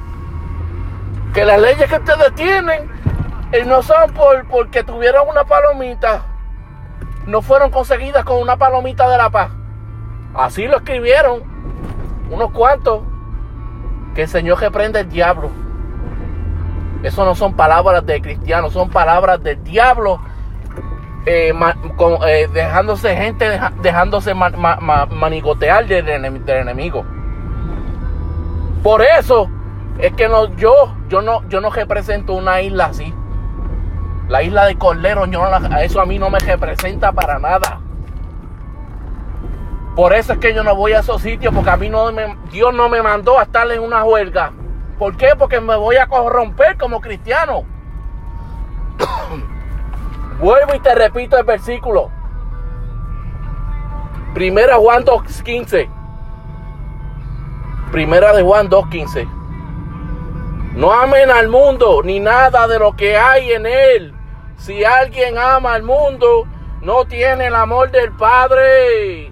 Que 1.33 1.45
las 1.45 1.61
leyes 1.61 1.89
que 1.89 1.97
ustedes 1.97 2.35
tienen 2.35 2.91
y 3.53 3.67
no 3.67 3.83
son 3.83 4.13
por, 4.13 4.47
porque 4.49 4.85
tuvieron 4.85 5.29
una 5.29 5.45
palomita. 5.45 6.25
No 7.27 7.43
fueron 7.43 7.71
conseguidas 7.71 8.25
con 8.25 8.39
una 8.39 8.57
palomita 8.57 9.09
de 9.09 9.17
la 9.17 9.31
paz. 9.31 9.51
Así 10.35 10.67
lo 10.67 10.79
escribieron 10.79 11.43
unos 12.31 12.51
cuantos. 12.51 13.03
Que 14.15 14.23
el 14.23 14.29
Señor 14.29 14.61
reprende 14.61 15.01
el 15.01 15.09
diablo. 15.09 15.51
Eso 17.03 17.25
no 17.25 17.35
son 17.35 17.55
palabras 17.55 18.05
de 18.05 18.21
cristianos, 18.21 18.73
son 18.73 18.91
palabras 18.91 19.43
del 19.43 19.63
diablo. 19.65 20.21
Eh, 21.27 21.53
eh, 22.27 22.49
dejándose 22.53 23.15
gente, 23.15 23.61
dejándose 23.83 24.35
manigotear 24.35 25.87
del, 25.87 26.09
enemigo. 26.09 27.05
Por 28.83 29.03
eso 29.03 29.51
es 29.99 30.13
que 30.15 30.29
no, 30.29 30.55
yo, 30.57 30.95
yo, 31.09 31.21
no, 31.21 31.47
yo 31.49 31.61
no 31.61 31.71
represento 31.71 32.33
una 32.33 32.63
isla 32.63 32.87
así. 32.87 33.15
La 34.29 34.43
isla 34.43 34.65
de 34.65 34.79
Cordero, 34.79 35.25
eso 35.81 36.01
a 36.01 36.07
mí 36.07 36.19
no 36.19 36.31
me 36.31 36.39
representa 36.39 37.13
para 37.13 37.39
nada. 37.39 37.81
Por 39.97 40.15
eso 40.15 40.35
es 40.35 40.39
que 40.39 40.55
yo 40.55 40.63
no 40.63 40.75
voy 40.75 40.93
a 40.93 41.01
esos 41.01 41.21
sitios, 41.21 41.53
porque 41.55 41.71
a 41.71 41.77
mí 41.77 41.91
no 41.91 42.11
me, 42.13 42.37
Dios 42.51 42.73
no 42.73 42.89
me 42.89 43.03
mandó 43.03 43.39
a 43.39 43.43
estar 43.43 43.71
en 43.71 43.83
una 43.83 44.05
huelga. 44.05 44.53
¿Por 45.01 45.17
qué? 45.17 45.35
Porque 45.35 45.63
me 45.63 45.77
voy 45.77 45.97
a 45.97 46.07
corromper 46.09 46.77
como 46.77 47.01
cristiano. 47.01 47.65
Vuelvo 50.39 50.75
y 50.75 50.79
te 50.81 50.95
repito 50.95 51.39
el 51.39 51.45
versículo. 51.45 52.11
Primera 54.35 54.77
Juan 54.77 55.03
2.15. 55.07 55.89
Primera 57.91 58.35
de 58.35 58.43
Juan 58.43 58.69
2.15. 58.69 59.27
No 60.75 60.93
amen 60.93 61.31
al 61.31 61.49
mundo 61.49 62.03
ni 62.05 62.21
nada 62.21 62.69
de 62.69 62.79
lo 62.79 62.95
que 62.95 63.17
hay 63.17 63.53
en 63.53 63.65
él. 63.65 64.13
Si 64.59 64.85
alguien 64.85 65.39
ama 65.39 65.73
al 65.73 65.83
mundo, 65.83 66.47
no 66.83 67.07
tiene 67.07 67.47
el 67.47 67.55
amor 67.55 67.91
del 67.91 68.13
Padre. 68.13 69.30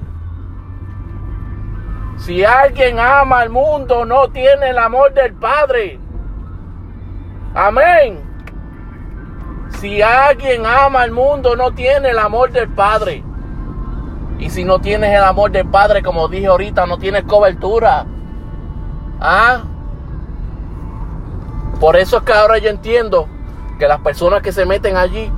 Si 2.19 2.45
alguien 2.45 2.99
ama 2.99 3.41
al 3.41 3.51
mundo, 3.51 4.05
no 4.05 4.29
tiene 4.29 4.71
el 4.71 4.79
amor 4.79 5.15
del 5.15 5.35
Padre. 5.35 5.99
Amén. 7.55 8.21
Si 9.79 10.03
alguien 10.03 10.67
ama 10.67 11.03
al 11.03 11.13
mundo, 11.13 11.55
no 11.55 11.73
tiene 11.73 12.11
el 12.11 12.19
amor 12.19 12.51
del 12.51 12.69
Padre. 12.69 13.23
Y 14.39 14.51
si 14.51 14.65
no 14.65 14.81
tienes 14.81 15.15
el 15.15 15.23
amor 15.23 15.51
del 15.53 15.67
Padre, 15.69 16.03
como 16.03 16.29
dije 16.29 16.47
ahorita, 16.47 16.87
no 16.87 16.99
tienes 16.99 17.23
cobertura. 17.25 18.05
¿Ah? 19.21 19.63
Por 21.81 21.97
eso 21.97 22.19
es 22.19 22.23
que 22.25 22.33
ahora 22.33 22.59
yo 22.59 22.71
entiendo 22.71 23.29
que 23.79 23.87
las 23.87 24.01
personas 24.01 24.43
que 24.43 24.53
se 24.53 24.67
meten 24.67 24.97
allí 24.97 25.31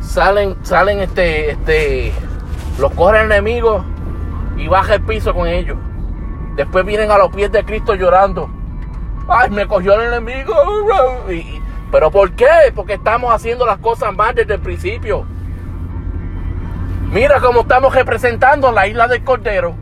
salen, 0.00 0.56
salen 0.62 1.00
este, 1.00 1.50
este, 1.50 2.12
los 2.78 2.92
corre 2.92 3.20
el 3.20 3.32
enemigo 3.32 3.84
y 4.58 4.68
baja 4.68 4.96
el 4.96 5.02
piso 5.02 5.32
con 5.32 5.46
ellos. 5.46 5.78
Después 6.56 6.84
vienen 6.84 7.10
a 7.10 7.18
los 7.18 7.30
pies 7.30 7.50
de 7.52 7.64
Cristo 7.64 7.94
llorando. 7.94 8.50
Ay, 9.28 9.48
me 9.50 9.66
cogió 9.66 9.94
el 9.94 10.08
enemigo. 10.08 10.54
Pero 11.90 12.10
¿por 12.10 12.32
qué? 12.32 12.72
Porque 12.74 12.94
estamos 12.94 13.32
haciendo 13.32 13.64
las 13.64 13.78
cosas 13.78 14.14
mal 14.14 14.34
desde 14.34 14.54
el 14.54 14.60
principio. 14.60 15.24
Mira 17.12 17.40
cómo 17.40 17.60
estamos 17.60 17.94
representando 17.94 18.70
la 18.72 18.86
isla 18.86 19.08
del 19.08 19.24
Cordero. 19.24 19.74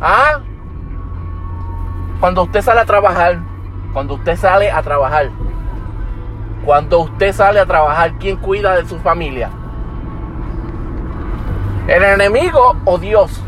¿Ah? 0.00 0.40
Cuando 2.20 2.42
usted 2.42 2.62
sale 2.62 2.80
a 2.80 2.84
trabajar, 2.84 3.38
cuando 3.92 4.14
usted 4.14 4.36
sale 4.36 4.70
a 4.70 4.82
trabajar, 4.82 5.30
cuando 6.64 7.00
usted 7.00 7.32
sale 7.32 7.58
a 7.58 7.66
trabajar, 7.66 8.12
¿quién 8.20 8.36
cuida 8.36 8.76
de 8.76 8.86
su 8.86 8.98
familia? 8.98 9.50
¿El 11.88 12.04
enemigo 12.04 12.76
o 12.84 12.98
Dios? 12.98 13.42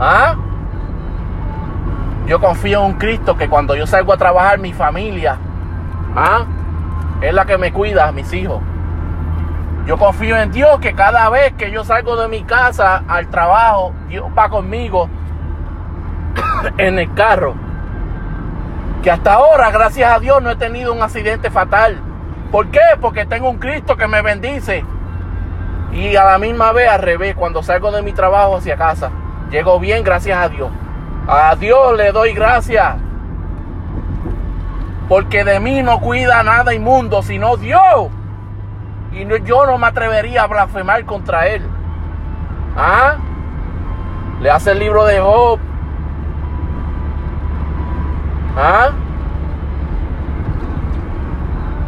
¿Ah? 0.00 0.34
Yo 2.26 2.40
confío 2.40 2.80
en 2.80 2.86
un 2.86 2.92
Cristo 2.94 3.36
que 3.36 3.48
cuando 3.50 3.74
yo 3.74 3.86
salgo 3.86 4.14
a 4.14 4.16
trabajar, 4.16 4.58
mi 4.58 4.72
familia 4.72 5.36
¿ah? 6.16 6.46
es 7.20 7.34
la 7.34 7.44
que 7.44 7.58
me 7.58 7.70
cuida, 7.70 8.10
mis 8.10 8.32
hijos. 8.32 8.62
Yo 9.86 9.98
confío 9.98 10.38
en 10.38 10.52
Dios 10.52 10.78
que 10.80 10.94
cada 10.94 11.28
vez 11.28 11.52
que 11.52 11.70
yo 11.70 11.84
salgo 11.84 12.16
de 12.16 12.28
mi 12.28 12.44
casa 12.44 13.02
al 13.08 13.28
trabajo, 13.28 13.92
Dios 14.08 14.26
va 14.36 14.48
conmigo 14.48 15.08
en 16.78 16.98
el 16.98 17.12
carro. 17.12 17.54
Que 19.02 19.10
hasta 19.10 19.34
ahora, 19.34 19.70
gracias 19.70 20.14
a 20.14 20.18
Dios, 20.18 20.42
no 20.42 20.50
he 20.50 20.56
tenido 20.56 20.94
un 20.94 21.02
accidente 21.02 21.50
fatal. 21.50 22.00
¿Por 22.50 22.68
qué? 22.68 22.80
Porque 23.00 23.26
tengo 23.26 23.50
un 23.50 23.58
Cristo 23.58 23.96
que 23.96 24.06
me 24.06 24.22
bendice. 24.22 24.82
Y 25.92 26.16
a 26.16 26.24
la 26.24 26.38
misma 26.38 26.72
vez 26.72 26.88
al 26.88 27.02
revés, 27.02 27.34
cuando 27.34 27.62
salgo 27.62 27.90
de 27.90 28.02
mi 28.02 28.12
trabajo 28.12 28.56
hacia 28.56 28.76
casa, 28.76 29.10
llego 29.50 29.78
bien, 29.80 30.02
gracias 30.04 30.38
a 30.38 30.48
Dios. 30.48 30.70
A 31.26 31.54
Dios 31.56 31.96
le 31.96 32.12
doy 32.12 32.32
gracias. 32.32 32.96
Porque 35.08 35.44
de 35.44 35.60
mí 35.60 35.82
no 35.82 36.00
cuida 36.00 36.42
nada 36.42 36.72
inmundo, 36.72 37.22
sino 37.22 37.56
Dios. 37.56 38.08
Y 39.12 39.26
yo 39.44 39.66
no 39.66 39.76
me 39.76 39.88
atrevería 39.88 40.44
a 40.44 40.46
blasfemar 40.46 41.04
contra 41.04 41.48
Él. 41.48 41.62
¿Ah? 42.76 43.16
Le 44.40 44.50
hace 44.50 44.72
el 44.72 44.78
libro 44.78 45.04
de 45.04 45.20
Job. 45.20 45.58
¿Ah? 48.56 48.90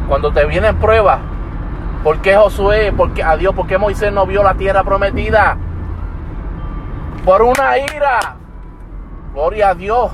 Cuando 0.09 0.33
te 0.33 0.45
vienen 0.45 0.76
pruebas, 0.76 1.21
¿por 2.02 2.19
qué 2.19 2.37
Josué, 2.37 2.92
por 2.92 3.12
qué, 3.14 3.23
a 3.23 3.37
Dios, 3.37 3.54
por 3.54 3.66
qué 3.66 3.78
Moisés 3.78 4.12
no 4.12 4.26
vio 4.26 4.42
la 4.42 4.54
tierra 4.54 4.83
prometida? 4.83 5.57
Por 7.25 7.43
una 7.43 7.79
ira. 7.79 8.37
Gloria 9.33 9.71
a 9.71 9.75
Dios. 9.75 10.11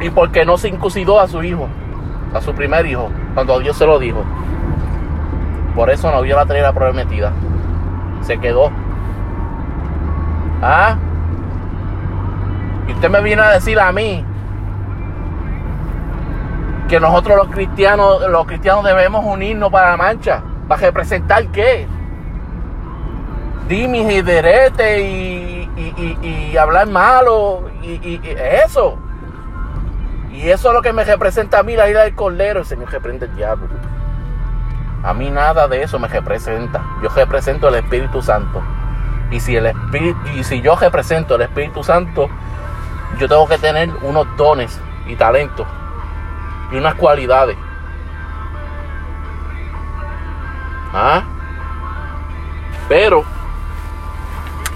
Y 0.00 0.10
porque 0.10 0.44
no 0.44 0.56
se 0.56 0.68
incusidó 0.68 1.20
a 1.20 1.28
su 1.28 1.42
hijo, 1.42 1.68
a 2.34 2.40
su 2.40 2.52
primer 2.54 2.86
hijo, 2.86 3.08
cuando 3.34 3.58
Dios 3.60 3.76
se 3.76 3.86
lo 3.86 3.98
dijo. 3.98 4.24
Por 5.74 5.90
eso 5.90 6.10
no 6.10 6.22
vio 6.22 6.36
la 6.36 6.46
tierra 6.46 6.72
prometida. 6.72 7.32
Se 8.22 8.38
quedó. 8.38 8.70
¿Ah? 10.60 10.96
Y 12.88 12.92
usted 12.92 13.10
me 13.10 13.22
viene 13.22 13.42
a 13.42 13.50
decir 13.50 13.78
a 13.78 13.90
mí 13.92 14.24
que 16.88 17.00
nosotros 17.00 17.36
los 17.36 17.48
cristianos, 17.48 18.28
los 18.28 18.46
cristianos 18.46 18.84
debemos 18.84 19.24
unirnos 19.24 19.70
para 19.70 19.90
la 19.92 19.96
mancha. 19.96 20.42
¿Para 20.68 20.80
representar 20.82 21.46
qué? 21.48 21.86
Dimis 23.68 24.10
y 24.10 24.22
derete 24.22 25.00
y, 25.00 25.70
y, 26.22 26.56
hablar 26.56 26.88
malo 26.88 27.70
y, 27.82 27.92
y, 27.92 28.20
eso. 28.64 28.98
Y 30.32 30.48
eso 30.48 30.68
es 30.68 30.74
lo 30.74 30.82
que 30.82 30.92
me 30.92 31.04
representa 31.04 31.60
a 31.60 31.62
mí, 31.62 31.76
la 31.76 31.88
ira 31.88 32.02
del 32.02 32.14
cordero. 32.14 32.60
El 32.60 32.66
Señor 32.66 32.90
reprende 32.90 33.26
el 33.26 33.36
diablo. 33.36 33.68
A 35.04 35.14
mí 35.14 35.30
nada 35.30 35.68
de 35.68 35.82
eso 35.82 35.98
me 35.98 36.08
representa. 36.08 36.82
Yo 37.02 37.08
represento 37.08 37.68
el 37.68 37.76
Espíritu 37.76 38.22
Santo. 38.22 38.62
Y 39.30 39.40
si, 39.40 39.56
el 39.56 39.66
Espíritu, 39.66 40.18
y 40.34 40.44
si 40.44 40.60
yo 40.60 40.76
represento 40.76 41.36
el 41.36 41.42
Espíritu 41.42 41.82
Santo, 41.82 42.28
yo 43.18 43.28
tengo 43.28 43.48
que 43.48 43.58
tener 43.58 43.90
unos 44.02 44.26
dones 44.36 44.78
y 45.06 45.16
talentos 45.16 45.66
y 46.70 46.76
unas 46.76 46.94
cualidades. 46.94 47.56
¿Ah? 50.94 51.22
Pero 52.88 53.24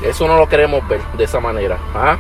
eso 0.09 0.29
no 0.29 0.37
lo 0.37 0.49
queremos 0.49 0.87
ver 0.89 1.01
de 1.17 1.25
esa 1.25 1.41
manera. 1.41 1.79
¿Ah? 1.95 2.17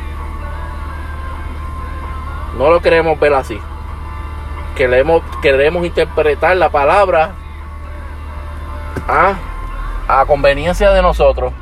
No 2.58 2.70
lo 2.70 2.80
queremos 2.80 3.18
ver 3.20 3.34
así. 3.34 3.60
Queremos, 4.74 5.22
queremos 5.40 5.86
interpretar 5.86 6.56
la 6.56 6.68
palabra 6.68 7.32
¿ah? 9.08 9.34
a 10.08 10.24
conveniencia 10.26 10.90
de 10.90 11.02
nosotros. 11.02 11.52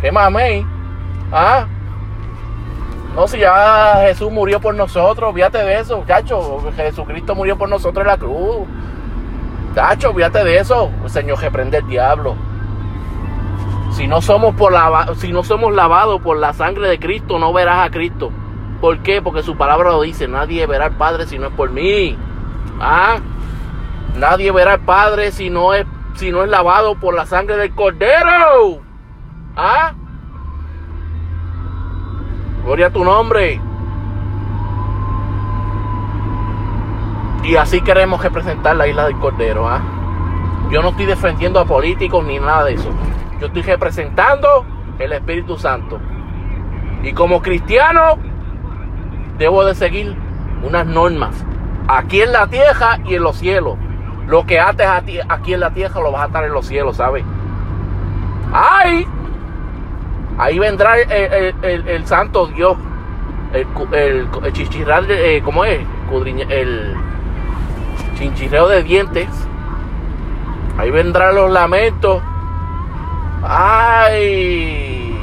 ¿Qué 0.00 0.10
mames? 0.10 0.64
¿Ah? 1.32 1.66
No, 3.14 3.26
si 3.26 3.38
ya 3.38 4.02
Jesús 4.02 4.30
murió 4.30 4.60
por 4.60 4.74
nosotros, 4.74 5.34
fíjate 5.34 5.58
de 5.58 5.80
eso, 5.80 6.04
chacho. 6.06 6.62
Jesucristo 6.76 7.34
murió 7.34 7.56
por 7.56 7.68
nosotros 7.68 8.02
en 8.02 8.06
la 8.06 8.16
cruz. 8.16 8.66
Chacho, 9.74 10.14
fíjate 10.14 10.44
de 10.44 10.58
eso. 10.58 10.90
El 11.04 11.10
Señor 11.10 11.38
reprende 11.40 11.78
el 11.78 11.86
diablo. 11.86 12.36
Si 13.90 14.06
no 14.06 14.20
somos 14.20 14.54
por 14.54 14.74
si 15.16 15.32
no 15.32 15.42
somos 15.42 15.74
lavados 15.74 16.20
por 16.20 16.36
la 16.36 16.52
sangre 16.52 16.88
de 16.88 16.98
Cristo, 16.98 17.38
no 17.38 17.52
verás 17.52 17.86
a 17.86 17.90
Cristo. 17.90 18.30
¿Por 18.80 18.98
qué? 19.00 19.20
Porque 19.20 19.42
su 19.42 19.56
palabra 19.56 19.90
lo 19.90 20.02
dice, 20.02 20.26
nadie 20.26 20.66
verá 20.66 20.86
al 20.86 20.96
Padre 20.96 21.26
si 21.26 21.38
no 21.38 21.48
es 21.48 21.52
por 21.52 21.70
mí. 21.70 22.16
¿Ah? 22.80 23.18
Nadie 24.16 24.52
verá 24.52 24.74
al 24.74 24.80
Padre 24.80 25.32
si 25.32 25.50
no 25.50 25.74
es 25.74 25.86
si 26.14 26.30
no 26.30 26.42
es 26.42 26.50
lavado 26.50 26.94
por 26.96 27.14
la 27.14 27.26
sangre 27.26 27.56
del 27.56 27.74
Cordero. 27.74 28.80
¿Ah? 29.56 29.92
Gloria 32.64 32.86
a 32.86 32.90
tu 32.90 33.04
nombre. 33.04 33.60
Y 37.42 37.56
así 37.56 37.80
queremos 37.80 38.22
representar 38.22 38.76
la 38.76 38.86
isla 38.86 39.06
del 39.06 39.18
Cordero. 39.18 39.68
¿ah? 39.68 39.80
Yo 40.70 40.82
no 40.82 40.90
estoy 40.90 41.06
defendiendo 41.06 41.58
a 41.58 41.64
políticos 41.64 42.24
ni 42.24 42.38
nada 42.38 42.64
de 42.64 42.74
eso. 42.74 42.90
Yo 43.40 43.46
estoy 43.46 43.62
representando 43.62 44.66
el 44.98 45.12
Espíritu 45.12 45.56
Santo. 45.56 45.98
Y 47.02 47.12
como 47.12 47.40
cristiano, 47.40 48.18
debo 49.38 49.64
de 49.64 49.74
seguir 49.74 50.14
unas 50.62 50.86
normas. 50.86 51.44
Aquí 51.88 52.20
en 52.20 52.32
la 52.32 52.46
tierra 52.46 52.98
y 53.06 53.14
en 53.14 53.22
los 53.22 53.36
cielos. 53.36 53.78
Lo 54.26 54.44
que 54.44 54.60
ates 54.60 54.86
aquí 55.28 55.54
en 55.54 55.60
la 55.60 55.70
tierra 55.70 56.00
lo 56.00 56.12
vas 56.12 56.22
a 56.22 56.24
atar 56.24 56.44
en 56.44 56.52
los 56.52 56.66
cielos, 56.66 56.98
¿sabes? 56.98 57.24
¡Ay! 58.52 59.06
Ahí 60.38 60.58
vendrá 60.58 60.98
el, 60.98 62.06
santo 62.06 62.46
Dios. 62.46 62.76
El, 63.52 64.28
chichirral, 64.52 65.10
eh, 65.10 65.42
¿cómo 65.44 65.64
es? 65.64 65.80
el 66.50 66.94
chinchirreo 68.16 68.68
de 68.68 68.82
dientes. 68.82 69.28
Ahí 70.78 70.90
vendrán 70.90 71.34
los 71.34 71.50
lamentos. 71.50 72.22
¡Ay! 73.42 75.16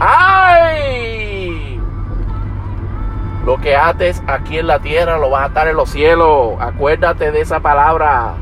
¡Ay! 0.00 1.80
Lo 3.44 3.56
que 3.58 3.74
ates 3.74 4.22
aquí 4.26 4.58
en 4.58 4.66
la 4.66 4.78
tierra 4.78 5.18
lo 5.18 5.30
vas 5.30 5.42
a 5.42 5.44
atar 5.46 5.68
en 5.68 5.76
los 5.76 5.90
cielos. 5.90 6.56
Acuérdate 6.60 7.32
de 7.32 7.40
esa 7.40 7.60
palabra. 7.60 8.34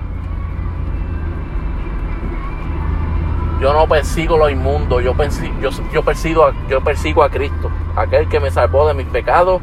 Yo 3.61 3.73
no 3.73 3.87
persigo 3.89 4.37
lo 4.37 4.51
inmundo, 4.51 5.01
yo, 5.01 5.15
persigo, 5.15 5.55
yo, 5.61 5.71
yo, 5.93 6.03
persigo, 6.03 6.51
yo 6.69 6.85
persigo 6.85 7.23
a 7.23 7.31
Cristo, 7.31 7.71
aquel 7.97 8.29
que 8.29 8.39
me 8.39 8.51
salvó 8.51 8.87
de 8.87 8.93
mis 8.93 9.07
pecados 9.07 9.63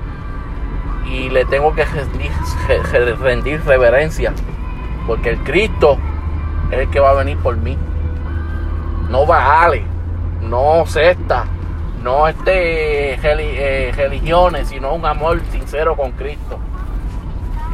y 1.05 1.29
le 1.29 1.45
tengo 1.45 1.75
que 1.75 1.85
rendir, 1.85 3.61
reverencia, 3.65 4.33
porque 5.05 5.29
el 5.29 5.39
Cristo 5.43 5.97
es 6.71 6.79
el 6.79 6.89
que 6.89 6.99
va 6.99 7.11
a 7.11 7.13
venir 7.13 7.37
por 7.37 7.55
mí. 7.55 7.77
No 9.13 9.27
vale, 9.27 9.83
no 10.41 10.87
secta, 10.87 11.45
no 12.01 12.27
este 12.27 13.13
eh, 13.13 13.91
religiones, 13.91 14.69
sino 14.69 14.95
un 14.95 15.05
amor 15.05 15.39
sincero 15.51 15.95
con 15.95 16.13
Cristo. 16.13 16.57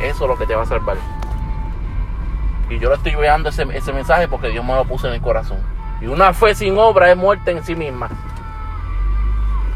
Eso 0.02 0.26
es 0.26 0.30
lo 0.30 0.38
que 0.38 0.46
te 0.46 0.54
va 0.54 0.64
a 0.64 0.66
salvar. 0.66 0.98
Y 2.70 2.78
yo 2.78 2.90
le 2.90 2.96
estoy 2.96 3.14
enviando 3.14 3.48
ese, 3.48 3.66
ese 3.74 3.94
mensaje 3.94 4.28
porque 4.28 4.50
Dios 4.50 4.66
me 4.66 4.76
lo 4.76 4.84
puso 4.84 5.08
en 5.08 5.14
el 5.14 5.22
corazón. 5.22 5.60
Y 6.02 6.08
una 6.08 6.34
fe 6.34 6.54
sin 6.56 6.78
obra 6.78 7.10
es 7.10 7.16
muerte 7.16 7.52
en 7.52 7.64
sí 7.64 7.74
misma. 7.74 8.10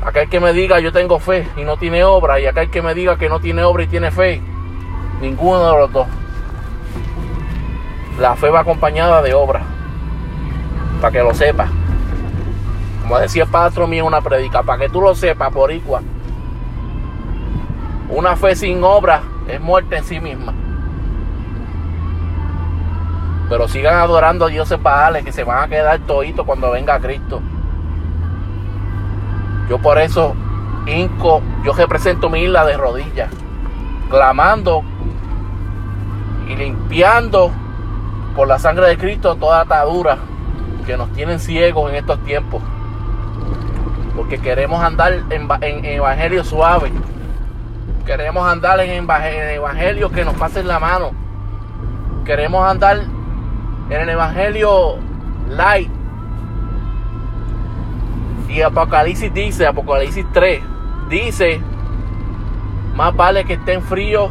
Aquel 0.04 0.28
que 0.28 0.42
me 0.42 0.52
diga 0.52 0.82
yo 0.82 0.92
tengo 0.92 1.18
fe 1.18 1.48
y 1.56 1.64
no 1.64 1.78
tiene 1.78 2.04
obra, 2.04 2.42
y 2.42 2.46
aquel 2.46 2.70
que 2.72 2.82
me 2.82 2.94
diga 2.94 3.18
que 3.18 3.30
no 3.30 3.40
tiene 3.40 3.64
obra 3.64 3.84
y 3.84 3.88
tiene 3.88 4.12
fe, 4.12 4.42
ninguno 5.22 5.66
de 5.72 5.80
los 5.80 5.94
dos. 5.94 6.08
La 8.20 8.36
fe 8.36 8.50
va 8.50 8.60
acompañada 8.60 9.22
de 9.22 9.34
obra, 9.34 9.62
para 11.04 11.12
que 11.12 11.20
lo 11.22 11.34
sepa. 11.34 11.68
Como 13.02 13.20
decía 13.20 13.44
el 13.44 13.50
patrón 13.50 13.90
mío 13.90 14.06
una 14.06 14.22
predica, 14.22 14.64
para 14.64 14.84
que 14.84 14.88
tú 14.88 15.02
lo 15.02 15.14
sepas 15.14 15.52
por 15.52 15.70
igual. 15.70 16.02
Una 18.08 18.38
fe 18.38 18.56
sin 18.56 18.82
obra 18.86 19.22
es 19.46 19.60
muerte 19.60 19.98
en 19.98 20.06
sí 20.06 20.22
misma. 20.22 20.54
Pero 23.50 23.68
sigan 23.68 23.96
adorando 23.96 24.46
a 24.46 24.48
dioses 24.48 24.82
baales 24.82 25.26
que 25.26 25.34
se 25.34 25.44
van 25.44 25.66
a 25.66 25.68
quedar 25.68 26.00
toditos 26.00 26.46
cuando 26.46 26.72
venga 26.72 26.98
Cristo. 27.02 27.42
Yo 29.70 29.80
por 29.80 29.98
eso 29.98 30.34
inco, 30.86 31.42
yo 31.66 31.74
represento 31.74 32.30
mi 32.30 32.44
isla 32.44 32.64
de 32.64 32.78
rodillas, 32.78 33.30
clamando 34.10 34.84
y 36.48 36.56
limpiando 36.56 37.52
por 38.38 38.48
la 38.48 38.58
sangre 38.58 38.88
de 38.88 38.98
Cristo 38.98 39.36
toda 39.36 39.60
atadura 39.60 40.18
que 40.84 40.98
nos 40.98 41.12
tienen 41.14 41.40
ciegos 41.40 41.90
en 41.90 41.98
estos 41.98 42.24
tiempos. 42.24 42.62
Porque 44.16 44.40
queremos 44.40 44.84
andar 44.84 45.14
en, 45.30 45.86
evangelio 45.86 46.44
suave. 46.44 46.92
Queremos 48.06 48.48
andar 48.48 48.80
en, 48.80 48.92
en 48.92 49.50
evangelio 49.50 50.12
que 50.12 50.26
nos 50.26 50.36
pasen 50.36 50.68
la 50.68 50.80
mano 50.80 51.24
queremos 52.24 52.66
andar 52.66 53.02
en 53.90 54.02
el 54.02 54.10
Evangelio 54.10 54.98
light. 55.50 55.90
Y 58.50 58.62
Apocalipsis 58.62 59.34
dice, 59.34 59.66
Apocalipsis 59.66 60.26
3, 60.32 60.62
dice, 61.10 61.62
más 62.96 63.16
vale 63.16 63.46
que 63.46 63.54
estén 63.54 63.82
fríos 63.82 64.30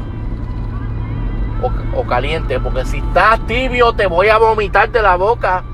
o 1.95 2.05
calientes, 2.05 2.59
porque 2.61 2.85
si 2.85 2.99
estás 2.99 3.45
tibio 3.47 3.93
te 3.93 4.07
voy 4.07 4.29
a 4.29 4.39
vomitar 4.39 4.91
de 4.91 5.03
la 5.03 5.17
boca. 5.17 5.65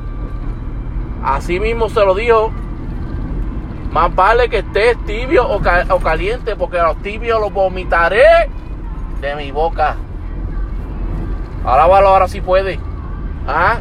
Así 1.23 1.59
mismo 1.59 1.89
se 1.89 2.05
lo 2.05 2.15
dijo. 2.15 2.53
Más 3.93 4.15
vale 4.15 4.49
que 4.49 4.59
estés 4.59 4.97
tibio 5.07 5.49
o, 5.49 5.61
caliente, 6.01 6.55
porque 6.57 6.79
a 6.79 6.89
los 6.89 6.99
tibios 6.99 7.41
los 7.41 7.53
vomitaré 7.53 8.51
de 9.21 9.35
mi 9.35 9.51
boca. 9.51 9.97
Alábalo 11.65 12.09
ahora 12.09 12.29
si 12.29 12.41
puede. 12.41 12.79
¿Ah? 13.47 13.79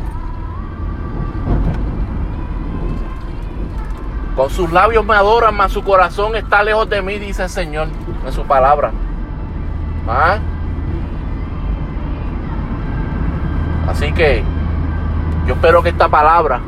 Con 4.35 4.49
sus 4.49 4.71
labios 4.71 5.05
me 5.05 5.15
adoran, 5.15 5.55
mas 5.55 5.71
su 5.71 5.83
corazón 5.83 6.35
está 6.35 6.63
lejos 6.63 6.89
de 6.89 7.01
mí, 7.01 7.17
dice 7.17 7.43
el 7.43 7.49
Señor 7.49 7.87
en 8.25 8.31
su 8.31 8.43
palabra. 8.43 8.91
¿Ah? 10.07 10.37
Así 13.89 14.11
que 14.13 14.43
yo 15.47 15.53
espero 15.53 15.81
que 15.81 15.89
esta 15.89 16.07
palabra 16.07 16.61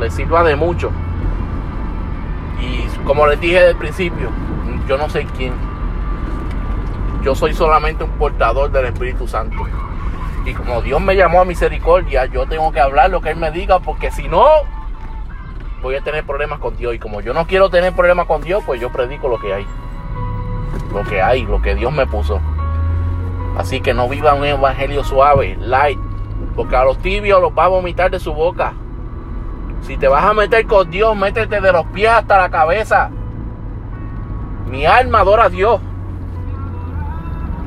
le 0.00 0.10
sirva 0.10 0.42
de 0.42 0.56
mucho. 0.56 0.90
Y 2.60 2.86
como 3.04 3.26
les 3.26 3.40
dije 3.40 3.60
del 3.60 3.76
principio, 3.76 4.30
yo 4.88 4.98
no 4.98 5.08
sé 5.08 5.26
quién. 5.36 5.52
Yo 7.22 7.34
soy 7.34 7.54
solamente 7.54 8.02
un 8.02 8.10
portador 8.12 8.70
del 8.70 8.86
Espíritu 8.86 9.28
Santo. 9.28 9.56
Y 10.44 10.54
como 10.54 10.80
Dios 10.80 11.00
me 11.00 11.14
llamó 11.14 11.42
a 11.42 11.44
misericordia, 11.44 12.24
yo 12.26 12.46
tengo 12.46 12.72
que 12.72 12.80
hablar 12.80 13.10
lo 13.10 13.20
que 13.20 13.30
Él 13.30 13.36
me 13.36 13.50
diga, 13.50 13.78
porque 13.80 14.10
si 14.10 14.26
no, 14.26 14.46
voy 15.82 15.96
a 15.96 16.00
tener 16.00 16.24
problemas 16.24 16.58
con 16.58 16.76
Dios. 16.76 16.94
Y 16.94 16.98
como 16.98 17.20
yo 17.20 17.34
no 17.34 17.46
quiero 17.46 17.68
tener 17.68 17.92
problemas 17.92 18.26
con 18.26 18.42
Dios, 18.42 18.62
pues 18.64 18.80
yo 18.80 18.90
predico 18.90 19.28
lo 19.28 19.38
que 19.38 19.52
hay. 19.52 19.66
Lo 20.92 21.02
que 21.04 21.20
hay, 21.20 21.44
lo 21.44 21.60
que 21.60 21.74
Dios 21.74 21.92
me 21.92 22.06
puso. 22.06 22.40
Así 23.56 23.80
que 23.80 23.92
no 23.92 24.08
viva 24.08 24.34
un 24.34 24.44
evangelio 24.44 25.04
suave, 25.04 25.56
light, 25.60 25.98
porque 26.56 26.76
a 26.76 26.84
los 26.84 26.98
tibios 26.98 27.40
los 27.40 27.52
va 27.52 27.64
a 27.64 27.68
vomitar 27.68 28.10
de 28.10 28.18
su 28.18 28.32
boca. 28.32 28.72
Si 29.82 29.96
te 29.96 30.08
vas 30.08 30.24
a 30.24 30.34
meter 30.34 30.66
con 30.66 30.90
Dios, 30.90 31.16
métete 31.16 31.60
de 31.60 31.72
los 31.72 31.86
pies 31.86 32.10
hasta 32.10 32.38
la 32.38 32.50
cabeza. 32.50 33.10
Mi 34.68 34.86
alma 34.86 35.20
adora 35.20 35.44
a 35.44 35.48
Dios. 35.48 35.80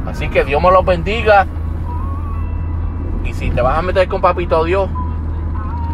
Así 0.08 0.30
que 0.30 0.44
Dios 0.44 0.62
me 0.62 0.72
los 0.72 0.86
bendiga. 0.86 1.48
Y 3.24 3.34
si 3.34 3.50
te 3.50 3.62
vas 3.62 3.78
a 3.78 3.82
meter 3.82 4.08
con 4.08 4.22
Papito 4.22 4.64
Dios, 4.64 4.90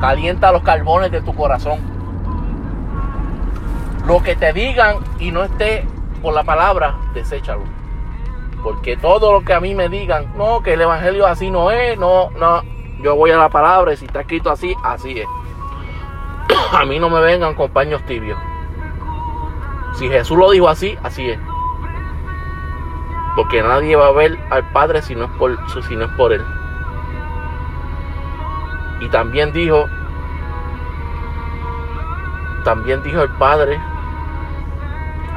calienta 0.01 0.51
los 0.51 0.63
carbones 0.63 1.11
de 1.11 1.21
tu 1.21 1.33
corazón. 1.33 1.79
Lo 4.07 4.21
que 4.23 4.35
te 4.35 4.53
digan 4.53 4.97
y 5.19 5.31
no 5.31 5.43
esté 5.43 5.85
por 6.21 6.33
la 6.33 6.43
palabra, 6.43 6.95
deséchalo. 7.13 7.63
Porque 8.63 8.97
todo 8.97 9.31
lo 9.31 9.41
que 9.41 9.53
a 9.53 9.59
mí 9.59 9.73
me 9.73 9.87
digan, 9.87 10.33
no, 10.35 10.61
que 10.61 10.73
el 10.73 10.81
evangelio 10.81 11.25
así 11.25 11.49
no 11.49 11.71
es, 11.71 11.97
no, 11.97 12.29
no. 12.31 12.61
Yo 13.01 13.15
voy 13.15 13.31
a 13.31 13.37
la 13.37 13.49
palabra 13.49 13.93
y 13.93 13.97
si 13.97 14.05
está 14.05 14.21
escrito 14.21 14.51
así, 14.51 14.75
así 14.83 15.19
es. 15.19 15.27
A 16.71 16.85
mí 16.85 16.99
no 16.99 17.09
me 17.09 17.19
vengan 17.21 17.55
con 17.55 17.71
paños 17.71 18.01
tibios. 18.05 18.37
Si 19.93 20.07
Jesús 20.07 20.37
lo 20.37 20.51
dijo 20.51 20.69
así, 20.69 20.97
así 21.03 21.29
es. 21.29 21.39
Porque 23.35 23.61
nadie 23.61 23.95
va 23.95 24.07
a 24.07 24.11
ver 24.11 24.37
al 24.49 24.69
Padre 24.71 25.01
si 25.01 25.15
no 25.15 25.25
es 25.25 25.31
por, 25.31 25.57
si 25.83 25.95
no 25.95 26.05
es 26.05 26.11
por 26.11 26.33
Él. 26.33 26.45
Y 29.01 29.07
también 29.09 29.51
dijo, 29.51 29.87
también 32.63 33.01
dijo 33.03 33.21
el 33.21 33.29
Padre, 33.31 33.79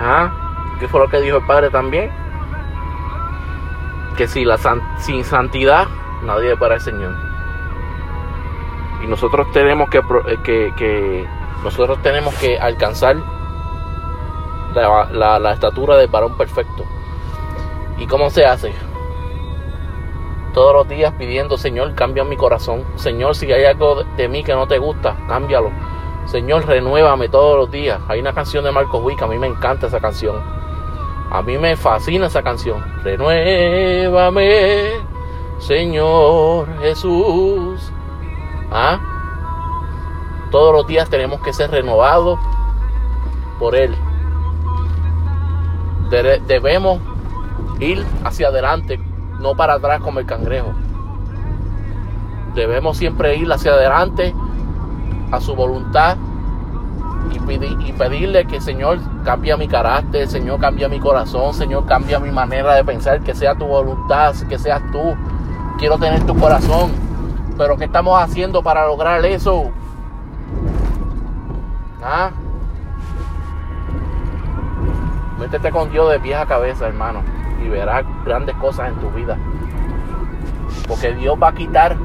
¿ah? 0.01 0.31
¿Qué 0.81 0.88
fue 0.88 1.01
lo 1.01 1.09
que 1.09 1.21
dijo 1.21 1.38
el 1.38 1.47
Padre 1.47 1.71
también? 1.71 2.11
Que 4.16 4.27
si 4.27 4.45
la 4.45 4.59
sin 4.99 5.25
santidad 5.25 5.87
nadie 6.25 6.57
para 6.57 6.75
el 6.75 6.81
Señor. 6.81 7.32
Y 9.03 9.07
nosotros 9.07 9.51
tenemos 9.53 9.91
que, 9.91 10.01
que, 10.45 10.73
que 10.77 11.27
nosotros 11.65 12.01
tenemos 12.03 12.35
que 12.37 12.59
alcanzar 12.59 13.17
la, 14.75 15.09
la, 15.12 15.38
la 15.38 15.53
estatura 15.53 15.97
del 15.97 16.09
varón 16.09 16.37
perfecto. 16.37 16.85
¿Y 17.99 18.07
cómo 18.07 18.31
se 18.31 18.45
hace? 18.45 18.73
todos 20.53 20.75
los 20.75 20.88
días 20.88 21.12
pidiendo, 21.19 21.57
Señor, 21.57 21.95
cambia 21.95 22.25
mi 22.25 22.37
corazón. 22.37 22.85
Señor, 22.97 23.35
si 23.35 23.51
hay 23.53 23.65
algo 23.65 24.05
de 24.17 24.29
mí 24.29 24.45
que 24.45 24.53
no 24.55 24.67
te 24.67 24.79
gusta, 24.79 25.17
cámbialo. 25.29 25.71
Señor, 26.27 26.67
renuévame 26.67 27.29
todos 27.29 27.57
los 27.57 27.71
días. 27.71 28.01
Hay 28.09 28.21
una 28.21 28.33
canción 28.33 28.65
de 28.65 28.73
Marcos 28.73 29.03
Wick, 29.03 29.23
a 29.23 29.27
mí 29.27 29.38
me 29.38 29.47
encanta 29.47 29.87
esa 29.87 30.01
canción. 30.01 30.37
A 31.31 31.43
mí 31.43 31.57
me 31.59 31.77
fascina 31.77 32.27
esa 32.27 32.43
canción. 32.43 32.85
Renuévame, 33.03 34.91
Señor 35.59 36.69
Jesús. 36.81 37.93
¿Ah? 38.73 38.99
Todos 40.51 40.73
los 40.73 40.87
días 40.87 41.09
tenemos 41.09 41.41
que 41.41 41.53
ser 41.53 41.71
renovados 41.71 42.39
por 43.59 43.75
Él. 43.77 43.95
Debemos 46.47 47.01
ir 47.81 48.05
hacia 48.25 48.49
adelante 48.49 49.01
no 49.41 49.55
para 49.55 49.75
atrás 49.75 50.01
como 50.01 50.21
el 50.21 50.27
cangrejo. 50.27 50.73
Debemos 52.55 52.97
siempre 52.97 53.37
ir 53.37 53.51
hacia 53.53 53.73
adelante 53.73 54.35
a 55.31 55.41
su 55.41 55.55
voluntad 55.55 56.17
y, 57.31 57.93
pedirle 57.93 58.47
que 58.47 58.61
Señor 58.61 58.99
cambie 59.25 59.57
mi 59.57 59.69
carácter, 59.69 60.29
Señor 60.29 60.61
cambia 60.61 60.89
mi 60.89 61.01
corazón, 61.01 61.55
Señor 61.55 61.87
cambia 61.87 62.19
mi 62.19 62.31
manera 62.31 62.75
de 62.75 62.85
pensar, 62.85 63.21
que 63.21 63.35
sea 63.35 63.55
tu 63.55 63.67
voluntad, 63.67 64.35
que 64.49 64.59
seas 64.59 64.83
tú. 64.93 65.17
Quiero 65.79 65.99
tener 65.99 66.25
tu 66.25 66.37
corazón. 66.37 66.91
Pero 67.57 67.77
¿qué 67.77 67.85
estamos 67.85 68.21
haciendo 68.21 68.62
para 68.62 68.87
lograr 68.87 69.25
eso? 69.25 69.71
¿Ah? 72.03 72.31
Métete 75.38 75.71
con 75.71 75.91
Dios 75.91 76.11
de 76.11 76.19
vieja 76.19 76.47
cabeza, 76.47 76.87
hermano 76.87 77.23
y 77.65 77.69
verás 77.69 78.05
grandes 78.25 78.55
cosas 78.57 78.88
en 78.88 78.95
tu 78.97 79.11
vida. 79.11 79.37
Porque 80.88 81.15
Dios 81.15 81.37
va 81.41 81.49
a 81.49 81.55
quitar 81.55 81.97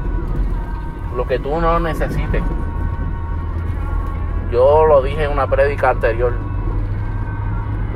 lo 1.16 1.26
que 1.26 1.38
tú 1.38 1.60
no 1.60 1.80
necesites. 1.80 2.42
Yo 4.52 4.86
lo 4.86 5.02
dije 5.02 5.24
en 5.24 5.32
una 5.32 5.46
prédica 5.46 5.90
anterior. 5.90 6.32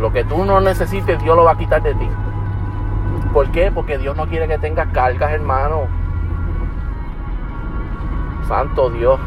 Lo 0.00 0.12
que 0.12 0.24
tú 0.24 0.44
no 0.44 0.60
necesites, 0.60 1.22
Dios 1.22 1.36
lo 1.36 1.44
va 1.44 1.52
a 1.52 1.58
quitar 1.58 1.82
de 1.82 1.94
ti. 1.94 2.08
¿Por 3.32 3.50
qué? 3.50 3.70
Porque 3.70 3.98
Dios 3.98 4.16
no 4.16 4.26
quiere 4.26 4.48
que 4.48 4.58
tengas 4.58 4.88
cargas, 4.88 5.30
hermano. 5.30 5.86
Santo 8.52 8.90
Dios. 8.90 9.18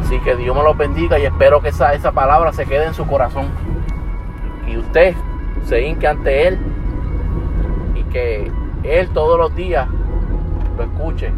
Así 0.00 0.18
que 0.18 0.34
Dios 0.34 0.56
me 0.56 0.64
lo 0.64 0.74
bendiga 0.74 1.20
y 1.20 1.24
espero 1.24 1.60
que 1.60 1.68
esa, 1.68 1.94
esa 1.94 2.10
palabra 2.10 2.52
se 2.52 2.66
quede 2.66 2.86
en 2.86 2.94
su 2.94 3.06
corazón 3.06 3.46
y 4.66 4.76
usted 4.76 5.14
se 5.66 5.86
hinque 5.86 6.08
ante 6.08 6.48
Él 6.48 6.58
y 7.94 8.02
que 8.10 8.50
Él 8.82 9.08
todos 9.10 9.38
los 9.38 9.54
días 9.54 9.86
lo 10.76 10.82
escuche. 10.82 11.30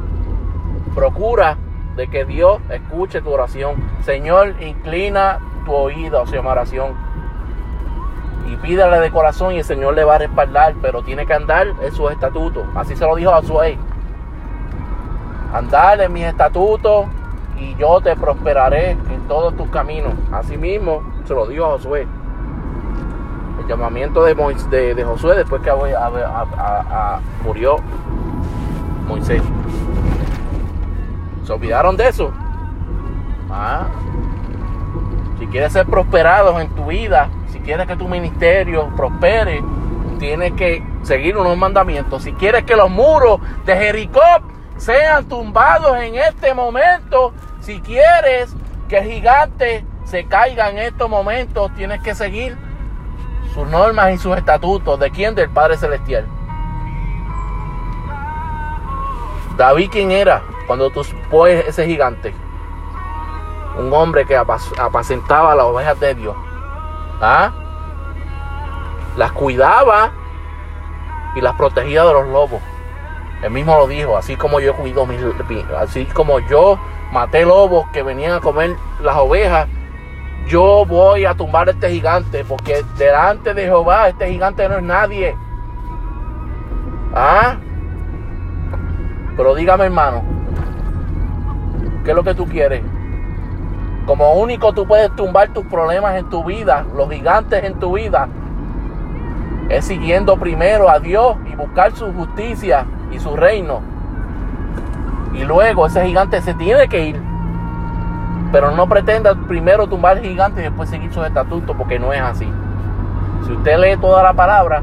Procura 0.94 1.58
de 1.96 2.08
que 2.08 2.24
Dios 2.24 2.62
escuche 2.70 3.20
tu 3.20 3.28
oración. 3.28 3.74
Señor, 4.06 4.54
inclina 4.58 5.38
tu 5.66 5.74
oído 5.74 6.22
hacia 6.22 6.40
mi 6.40 6.48
oración. 6.48 6.94
Y 8.46 8.56
pídale 8.56 9.00
de 9.00 9.10
corazón 9.10 9.54
y 9.54 9.58
el 9.58 9.64
Señor 9.64 9.94
le 9.94 10.04
va 10.04 10.16
a 10.16 10.18
respaldar, 10.18 10.74
pero 10.80 11.02
tiene 11.02 11.26
que 11.26 11.34
andar 11.34 11.68
en 11.82 11.92
sus 11.92 12.10
estatutos. 12.12 12.64
Así 12.74 12.96
se 12.96 13.04
lo 13.04 13.16
dijo 13.16 13.32
a 13.32 13.40
Josué. 13.40 13.78
Andar 15.52 16.00
en 16.00 16.12
mis 16.12 16.24
estatutos 16.24 17.06
y 17.58 17.74
yo 17.76 18.00
te 18.00 18.14
prosperaré 18.16 18.90
en 18.90 19.28
todos 19.28 19.56
tus 19.56 19.68
caminos. 19.70 20.12
Así 20.32 20.56
mismo 20.56 21.02
se 21.24 21.34
lo 21.34 21.46
dijo 21.46 21.64
a 21.64 21.70
Josué 21.70 22.06
llamamiento 23.66 24.22
de, 24.24 24.34
de, 24.94 25.04
Josué 25.04 25.36
después 25.36 25.62
que 25.62 25.72
murió 27.44 27.76
Moisés. 29.08 29.42
¿Se 31.44 31.52
olvidaron 31.52 31.96
de 31.96 32.08
eso? 32.08 32.32
Ah. 33.50 33.86
Si 35.38 35.46
quieres 35.46 35.72
ser 35.72 35.86
prosperados 35.86 36.60
en 36.60 36.68
tu 36.74 36.86
vida, 36.86 37.28
si 37.52 37.58
quieres 37.60 37.86
que 37.86 37.96
tu 37.96 38.08
ministerio 38.08 38.88
prospere, 38.96 39.62
tienes 40.18 40.52
que 40.52 40.82
seguir 41.02 41.36
unos 41.36 41.56
mandamientos. 41.56 42.22
Si 42.22 42.32
quieres 42.32 42.64
que 42.64 42.76
los 42.76 42.90
muros 42.90 43.40
de 43.64 43.76
Jericó 43.76 44.20
sean 44.76 45.26
tumbados 45.26 45.96
en 45.98 46.16
este 46.16 46.54
momento, 46.54 47.32
si 47.60 47.80
quieres 47.80 48.54
que 48.88 48.98
el 48.98 49.10
gigante 49.10 49.84
se 50.04 50.24
caiga 50.24 50.70
en 50.70 50.78
estos 50.78 51.10
momentos, 51.10 51.74
tienes 51.74 52.00
que 52.02 52.14
seguir 52.14 52.56
sus 53.52 53.66
normas 53.68 54.14
y 54.14 54.18
sus 54.18 54.36
estatutos. 54.36 54.98
¿De 54.98 55.10
quién? 55.10 55.34
Del 55.34 55.50
Padre 55.50 55.76
Celestial. 55.76 56.26
David, 59.56 59.88
¿quién 59.90 60.10
era 60.10 60.42
cuando 60.66 60.90
tú 60.90 61.02
pones 61.30 61.66
ese 61.66 61.86
gigante? 61.86 62.34
Un 63.78 63.92
hombre 63.92 64.24
que 64.24 64.36
apacentaba 64.36 65.54
las 65.54 65.66
ovejas 65.66 66.00
de 66.00 66.14
Dios. 66.14 66.36
¿Ah? 67.20 67.52
Las 69.16 69.32
cuidaba 69.32 70.12
y 71.34 71.40
las 71.40 71.54
protegía 71.54 72.04
de 72.04 72.12
los 72.12 72.26
lobos. 72.28 72.60
Él 73.42 73.50
mismo 73.50 73.76
lo 73.76 73.86
dijo, 73.86 74.16
así 74.16 74.36
como 74.36 74.60
yo 74.60 74.74
cuido 74.74 75.06
mis, 75.06 75.20
así 75.78 76.06
como 76.06 76.38
yo 76.40 76.78
maté 77.12 77.44
lobos 77.44 77.86
que 77.92 78.02
venían 78.02 78.32
a 78.32 78.40
comer 78.40 78.76
las 79.02 79.16
ovejas, 79.16 79.68
yo 80.46 80.84
voy 80.86 81.24
a 81.26 81.34
tumbar 81.34 81.68
a 81.68 81.72
este 81.72 81.90
gigante, 81.90 82.44
porque 82.44 82.84
delante 82.96 83.52
de 83.52 83.64
Jehová 83.64 84.08
este 84.08 84.30
gigante 84.30 84.68
no 84.68 84.76
es 84.76 84.82
nadie. 84.82 85.36
¿Ah? 87.14 87.56
Pero 89.36 89.54
dígame, 89.54 89.84
hermano, 89.84 90.22
¿qué 92.04 92.10
es 92.10 92.16
lo 92.16 92.24
que 92.24 92.34
tú 92.34 92.46
quieres? 92.46 92.82
Como 94.06 94.34
único 94.34 94.72
tú 94.72 94.86
puedes 94.86 95.14
tumbar 95.16 95.48
tus 95.48 95.66
problemas 95.66 96.16
en 96.16 96.30
tu 96.30 96.44
vida, 96.44 96.86
los 96.94 97.10
gigantes 97.10 97.64
en 97.64 97.74
tu 97.74 97.96
vida, 97.96 98.28
es 99.68 99.84
siguiendo 99.84 100.36
primero 100.36 100.88
a 100.88 101.00
Dios 101.00 101.36
y 101.50 101.56
buscar 101.56 101.90
su 101.92 102.12
justicia 102.12 102.86
y 103.10 103.18
su 103.18 103.34
reino. 103.34 103.80
Y 105.34 105.42
luego 105.42 105.86
ese 105.86 106.06
gigante 106.06 106.40
se 106.40 106.54
tiene 106.54 106.88
que 106.88 107.06
ir. 107.08 107.20
Pero 108.52 108.70
no 108.70 108.88
pretenda 108.88 109.34
primero 109.34 109.88
tumbar 109.88 110.18
el 110.18 110.24
gigante 110.24 110.60
y 110.60 110.64
después 110.64 110.88
seguir 110.88 111.12
sus 111.12 111.26
estatutos, 111.26 111.76
porque 111.76 111.98
no 111.98 112.12
es 112.12 112.20
así. 112.20 112.48
Si 113.44 113.52
usted 113.52 113.76
lee 113.78 113.96
toda 114.00 114.22
la 114.22 114.32
palabra, 114.32 114.82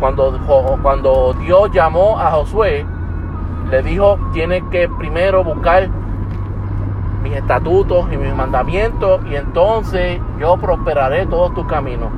cuando, 0.00 0.38
cuando 0.82 1.34
Dios 1.40 1.70
llamó 1.72 2.18
a 2.18 2.30
Josué, 2.30 2.84
le 3.70 3.82
dijo, 3.82 4.18
tienes 4.34 4.62
que 4.70 4.86
primero 4.88 5.42
buscar 5.42 5.88
mis 7.22 7.34
estatutos 7.34 8.10
y 8.12 8.16
mis 8.16 8.34
mandamientos 8.34 9.20
y 9.26 9.36
entonces 9.36 10.20
yo 10.38 10.56
prosperaré 10.56 11.26
todos 11.26 11.54
tus 11.54 11.66
caminos. 11.66 12.10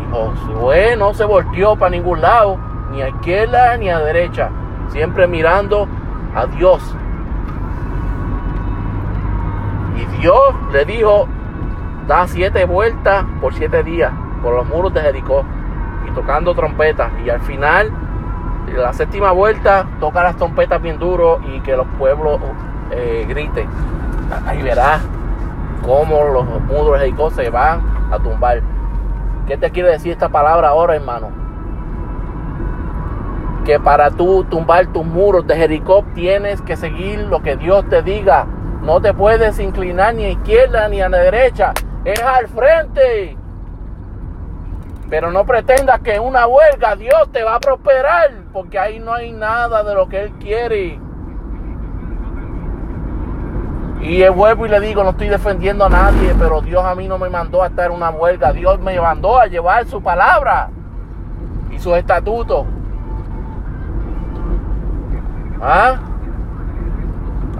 Y 0.00 0.12
Josué 0.12 0.96
no 0.96 1.14
se 1.14 1.24
volteó 1.24 1.76
para 1.76 1.90
ningún 1.90 2.20
lado, 2.20 2.58
ni 2.90 3.02
a 3.02 3.08
izquierda 3.08 3.76
ni 3.76 3.88
a 3.88 3.98
derecha, 3.98 4.50
siempre 4.88 5.26
mirando 5.26 5.88
a 6.34 6.46
Dios. 6.46 6.82
Y 9.96 10.20
Dios 10.20 10.54
le 10.72 10.84
dijo, 10.84 11.28
da 12.06 12.26
siete 12.26 12.64
vueltas 12.64 13.24
por 13.40 13.54
siete 13.54 13.82
días 13.82 14.12
por 14.42 14.54
los 14.54 14.66
muros 14.66 14.92
de 14.92 15.00
Jericó 15.00 15.44
y 16.06 16.10
tocando 16.12 16.54
trompetas. 16.54 17.10
Y 17.24 17.30
al 17.30 17.40
final 17.40 17.92
la 18.76 18.92
séptima 18.92 19.32
vuelta 19.32 19.86
toca 20.00 20.22
las 20.22 20.36
trompetas 20.36 20.80
bien 20.82 20.98
duro 20.98 21.40
y 21.46 21.60
que 21.60 21.76
los 21.76 21.86
pueblos 21.98 22.40
eh, 22.94 23.26
griten. 23.28 23.68
Ahí 24.46 24.62
verás 24.62 25.00
cómo 25.82 26.24
los 26.24 26.44
muros 26.62 26.94
de 26.94 27.06
Jericó 27.06 27.30
se 27.30 27.50
van 27.50 27.82
a 28.10 28.18
tumbar. 28.18 28.62
¿Qué 29.46 29.56
te 29.56 29.70
quiere 29.70 29.90
decir 29.90 30.12
esta 30.12 30.28
palabra 30.28 30.68
ahora, 30.68 30.96
hermano? 30.96 31.30
Que 33.64 33.78
para 33.78 34.10
tú 34.10 34.44
tumbar 34.44 34.86
tus 34.88 35.04
muros 35.04 35.46
de 35.46 35.56
Jericó 35.56 36.04
tienes 36.14 36.62
que 36.62 36.76
seguir 36.76 37.20
lo 37.20 37.42
que 37.42 37.56
Dios 37.56 37.88
te 37.88 38.02
diga. 38.02 38.46
No 38.82 39.00
te 39.00 39.14
puedes 39.14 39.58
inclinar 39.58 40.14
ni 40.14 40.24
a 40.24 40.30
izquierda 40.30 40.88
ni 40.88 41.00
a 41.00 41.08
la 41.08 41.18
derecha. 41.18 41.72
Es 42.04 42.22
al 42.22 42.48
frente. 42.48 43.36
Pero 45.08 45.30
no 45.30 45.44
pretendas 45.44 46.00
que 46.00 46.14
en 46.14 46.22
una 46.22 46.46
huelga 46.46 46.96
Dios 46.96 47.30
te 47.32 47.42
va 47.44 47.56
a 47.56 47.60
prosperar, 47.60 48.30
porque 48.52 48.78
ahí 48.78 48.98
no 48.98 49.12
hay 49.12 49.32
nada 49.32 49.82
de 49.82 49.94
lo 49.94 50.08
que 50.08 50.22
Él 50.22 50.32
quiere. 50.40 50.98
Y 54.04 54.22
vuelvo 54.28 54.66
y 54.66 54.68
le 54.68 54.80
digo, 54.80 55.02
no 55.02 55.10
estoy 55.10 55.28
defendiendo 55.28 55.86
a 55.86 55.88
nadie, 55.88 56.34
pero 56.38 56.60
Dios 56.60 56.84
a 56.84 56.94
mí 56.94 57.08
no 57.08 57.16
me 57.16 57.30
mandó 57.30 57.62
a 57.62 57.68
estar 57.68 57.86
en 57.86 57.96
una 57.96 58.10
huelga. 58.10 58.52
Dios 58.52 58.78
me 58.78 59.00
mandó 59.00 59.40
a 59.40 59.46
llevar 59.46 59.86
su 59.86 60.02
palabra 60.02 60.68
y 61.70 61.78
sus 61.78 61.96
estatutos. 61.96 62.66
¿Ah? 65.62 65.96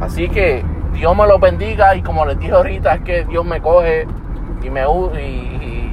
Así 0.03 0.29
que 0.29 0.63
Dios 0.93 1.17
me 1.17 1.27
lo 1.27 1.39
bendiga 1.39 1.97
y 1.97 2.03
como 2.03 2.27
les 2.27 2.39
dije 2.39 2.53
ahorita 2.53 2.97
es 2.97 3.01
que 3.01 3.25
Dios 3.25 3.43
me 3.43 3.63
coge 3.63 4.07
y 4.63 4.69
me 4.69 4.83
y, 5.19 5.93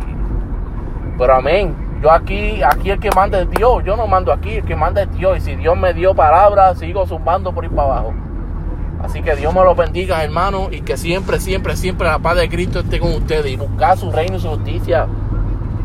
pero 1.18 1.36
amén. 1.36 1.74
Yo 2.02 2.12
aquí, 2.12 2.62
aquí 2.62 2.90
el 2.90 3.00
que 3.00 3.10
manda 3.16 3.40
es 3.40 3.50
Dios. 3.52 3.86
Yo 3.86 3.96
no 3.96 4.06
mando 4.06 4.34
aquí, 4.34 4.56
el 4.56 4.66
que 4.66 4.76
manda 4.76 5.04
es 5.04 5.12
Dios. 5.14 5.38
Y 5.38 5.42
si 5.42 5.56
Dios 5.56 5.78
me 5.78 5.94
dio 5.94 6.14
palabras, 6.14 6.78
sigo 6.78 7.08
zumbando 7.08 7.54
por 7.54 7.64
ir 7.64 7.72
para 7.72 7.84
abajo. 7.84 8.14
Así 9.04 9.22
que 9.22 9.36
Dios 9.36 9.54
me 9.54 9.64
lo 9.64 9.76
bendiga, 9.76 10.24
hermano. 10.24 10.70
Y 10.72 10.82
que 10.82 10.98
siempre, 10.98 11.40
siempre, 11.40 11.76
siempre 11.76 12.08
la 12.08 12.20
paz 12.20 12.38
de 12.38 12.50
Cristo 12.50 12.80
esté 12.80 13.00
con 13.00 13.14
ustedes. 13.14 13.52
Y 13.52 13.56
buscar 13.56 13.98
su 13.98 14.12
reino 14.12 14.38
y 14.38 14.40
su 14.40 14.50
justicia. 14.50 15.08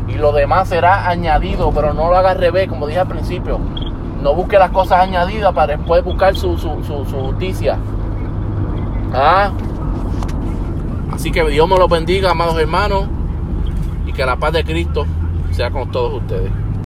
Y 0.07 0.13
lo 0.13 0.31
demás 0.31 0.69
será 0.69 1.07
añadido. 1.09 1.71
Pero 1.71 1.93
no 1.93 2.09
lo 2.09 2.17
haga 2.17 2.31
al 2.31 2.37
revés, 2.37 2.67
como 2.67 2.87
dije 2.87 2.99
al 2.99 3.07
principio. 3.07 3.59
No 4.21 4.33
busque 4.33 4.57
las 4.57 4.71
cosas 4.71 5.01
añadidas 5.01 5.53
para 5.53 5.77
después 5.77 6.03
buscar 6.03 6.35
su, 6.35 6.57
su, 6.57 6.83
su, 6.83 7.03
justicia. 7.03 7.77
¿Ah? 9.13 9.51
Así 11.11 11.31
que 11.31 11.43
Dios 11.49 11.67
me 11.67 11.77
lo 11.77 11.87
bendiga, 11.87 12.31
amados 12.31 12.59
hermanos. 12.59 13.05
Y 14.05 14.13
que 14.13 14.25
la 14.25 14.35
paz 14.35 14.53
de 14.53 14.63
Cristo 14.63 15.05
sea 15.51 15.71
con 15.71 15.91
todos 15.91 16.21
ustedes. 16.21 16.51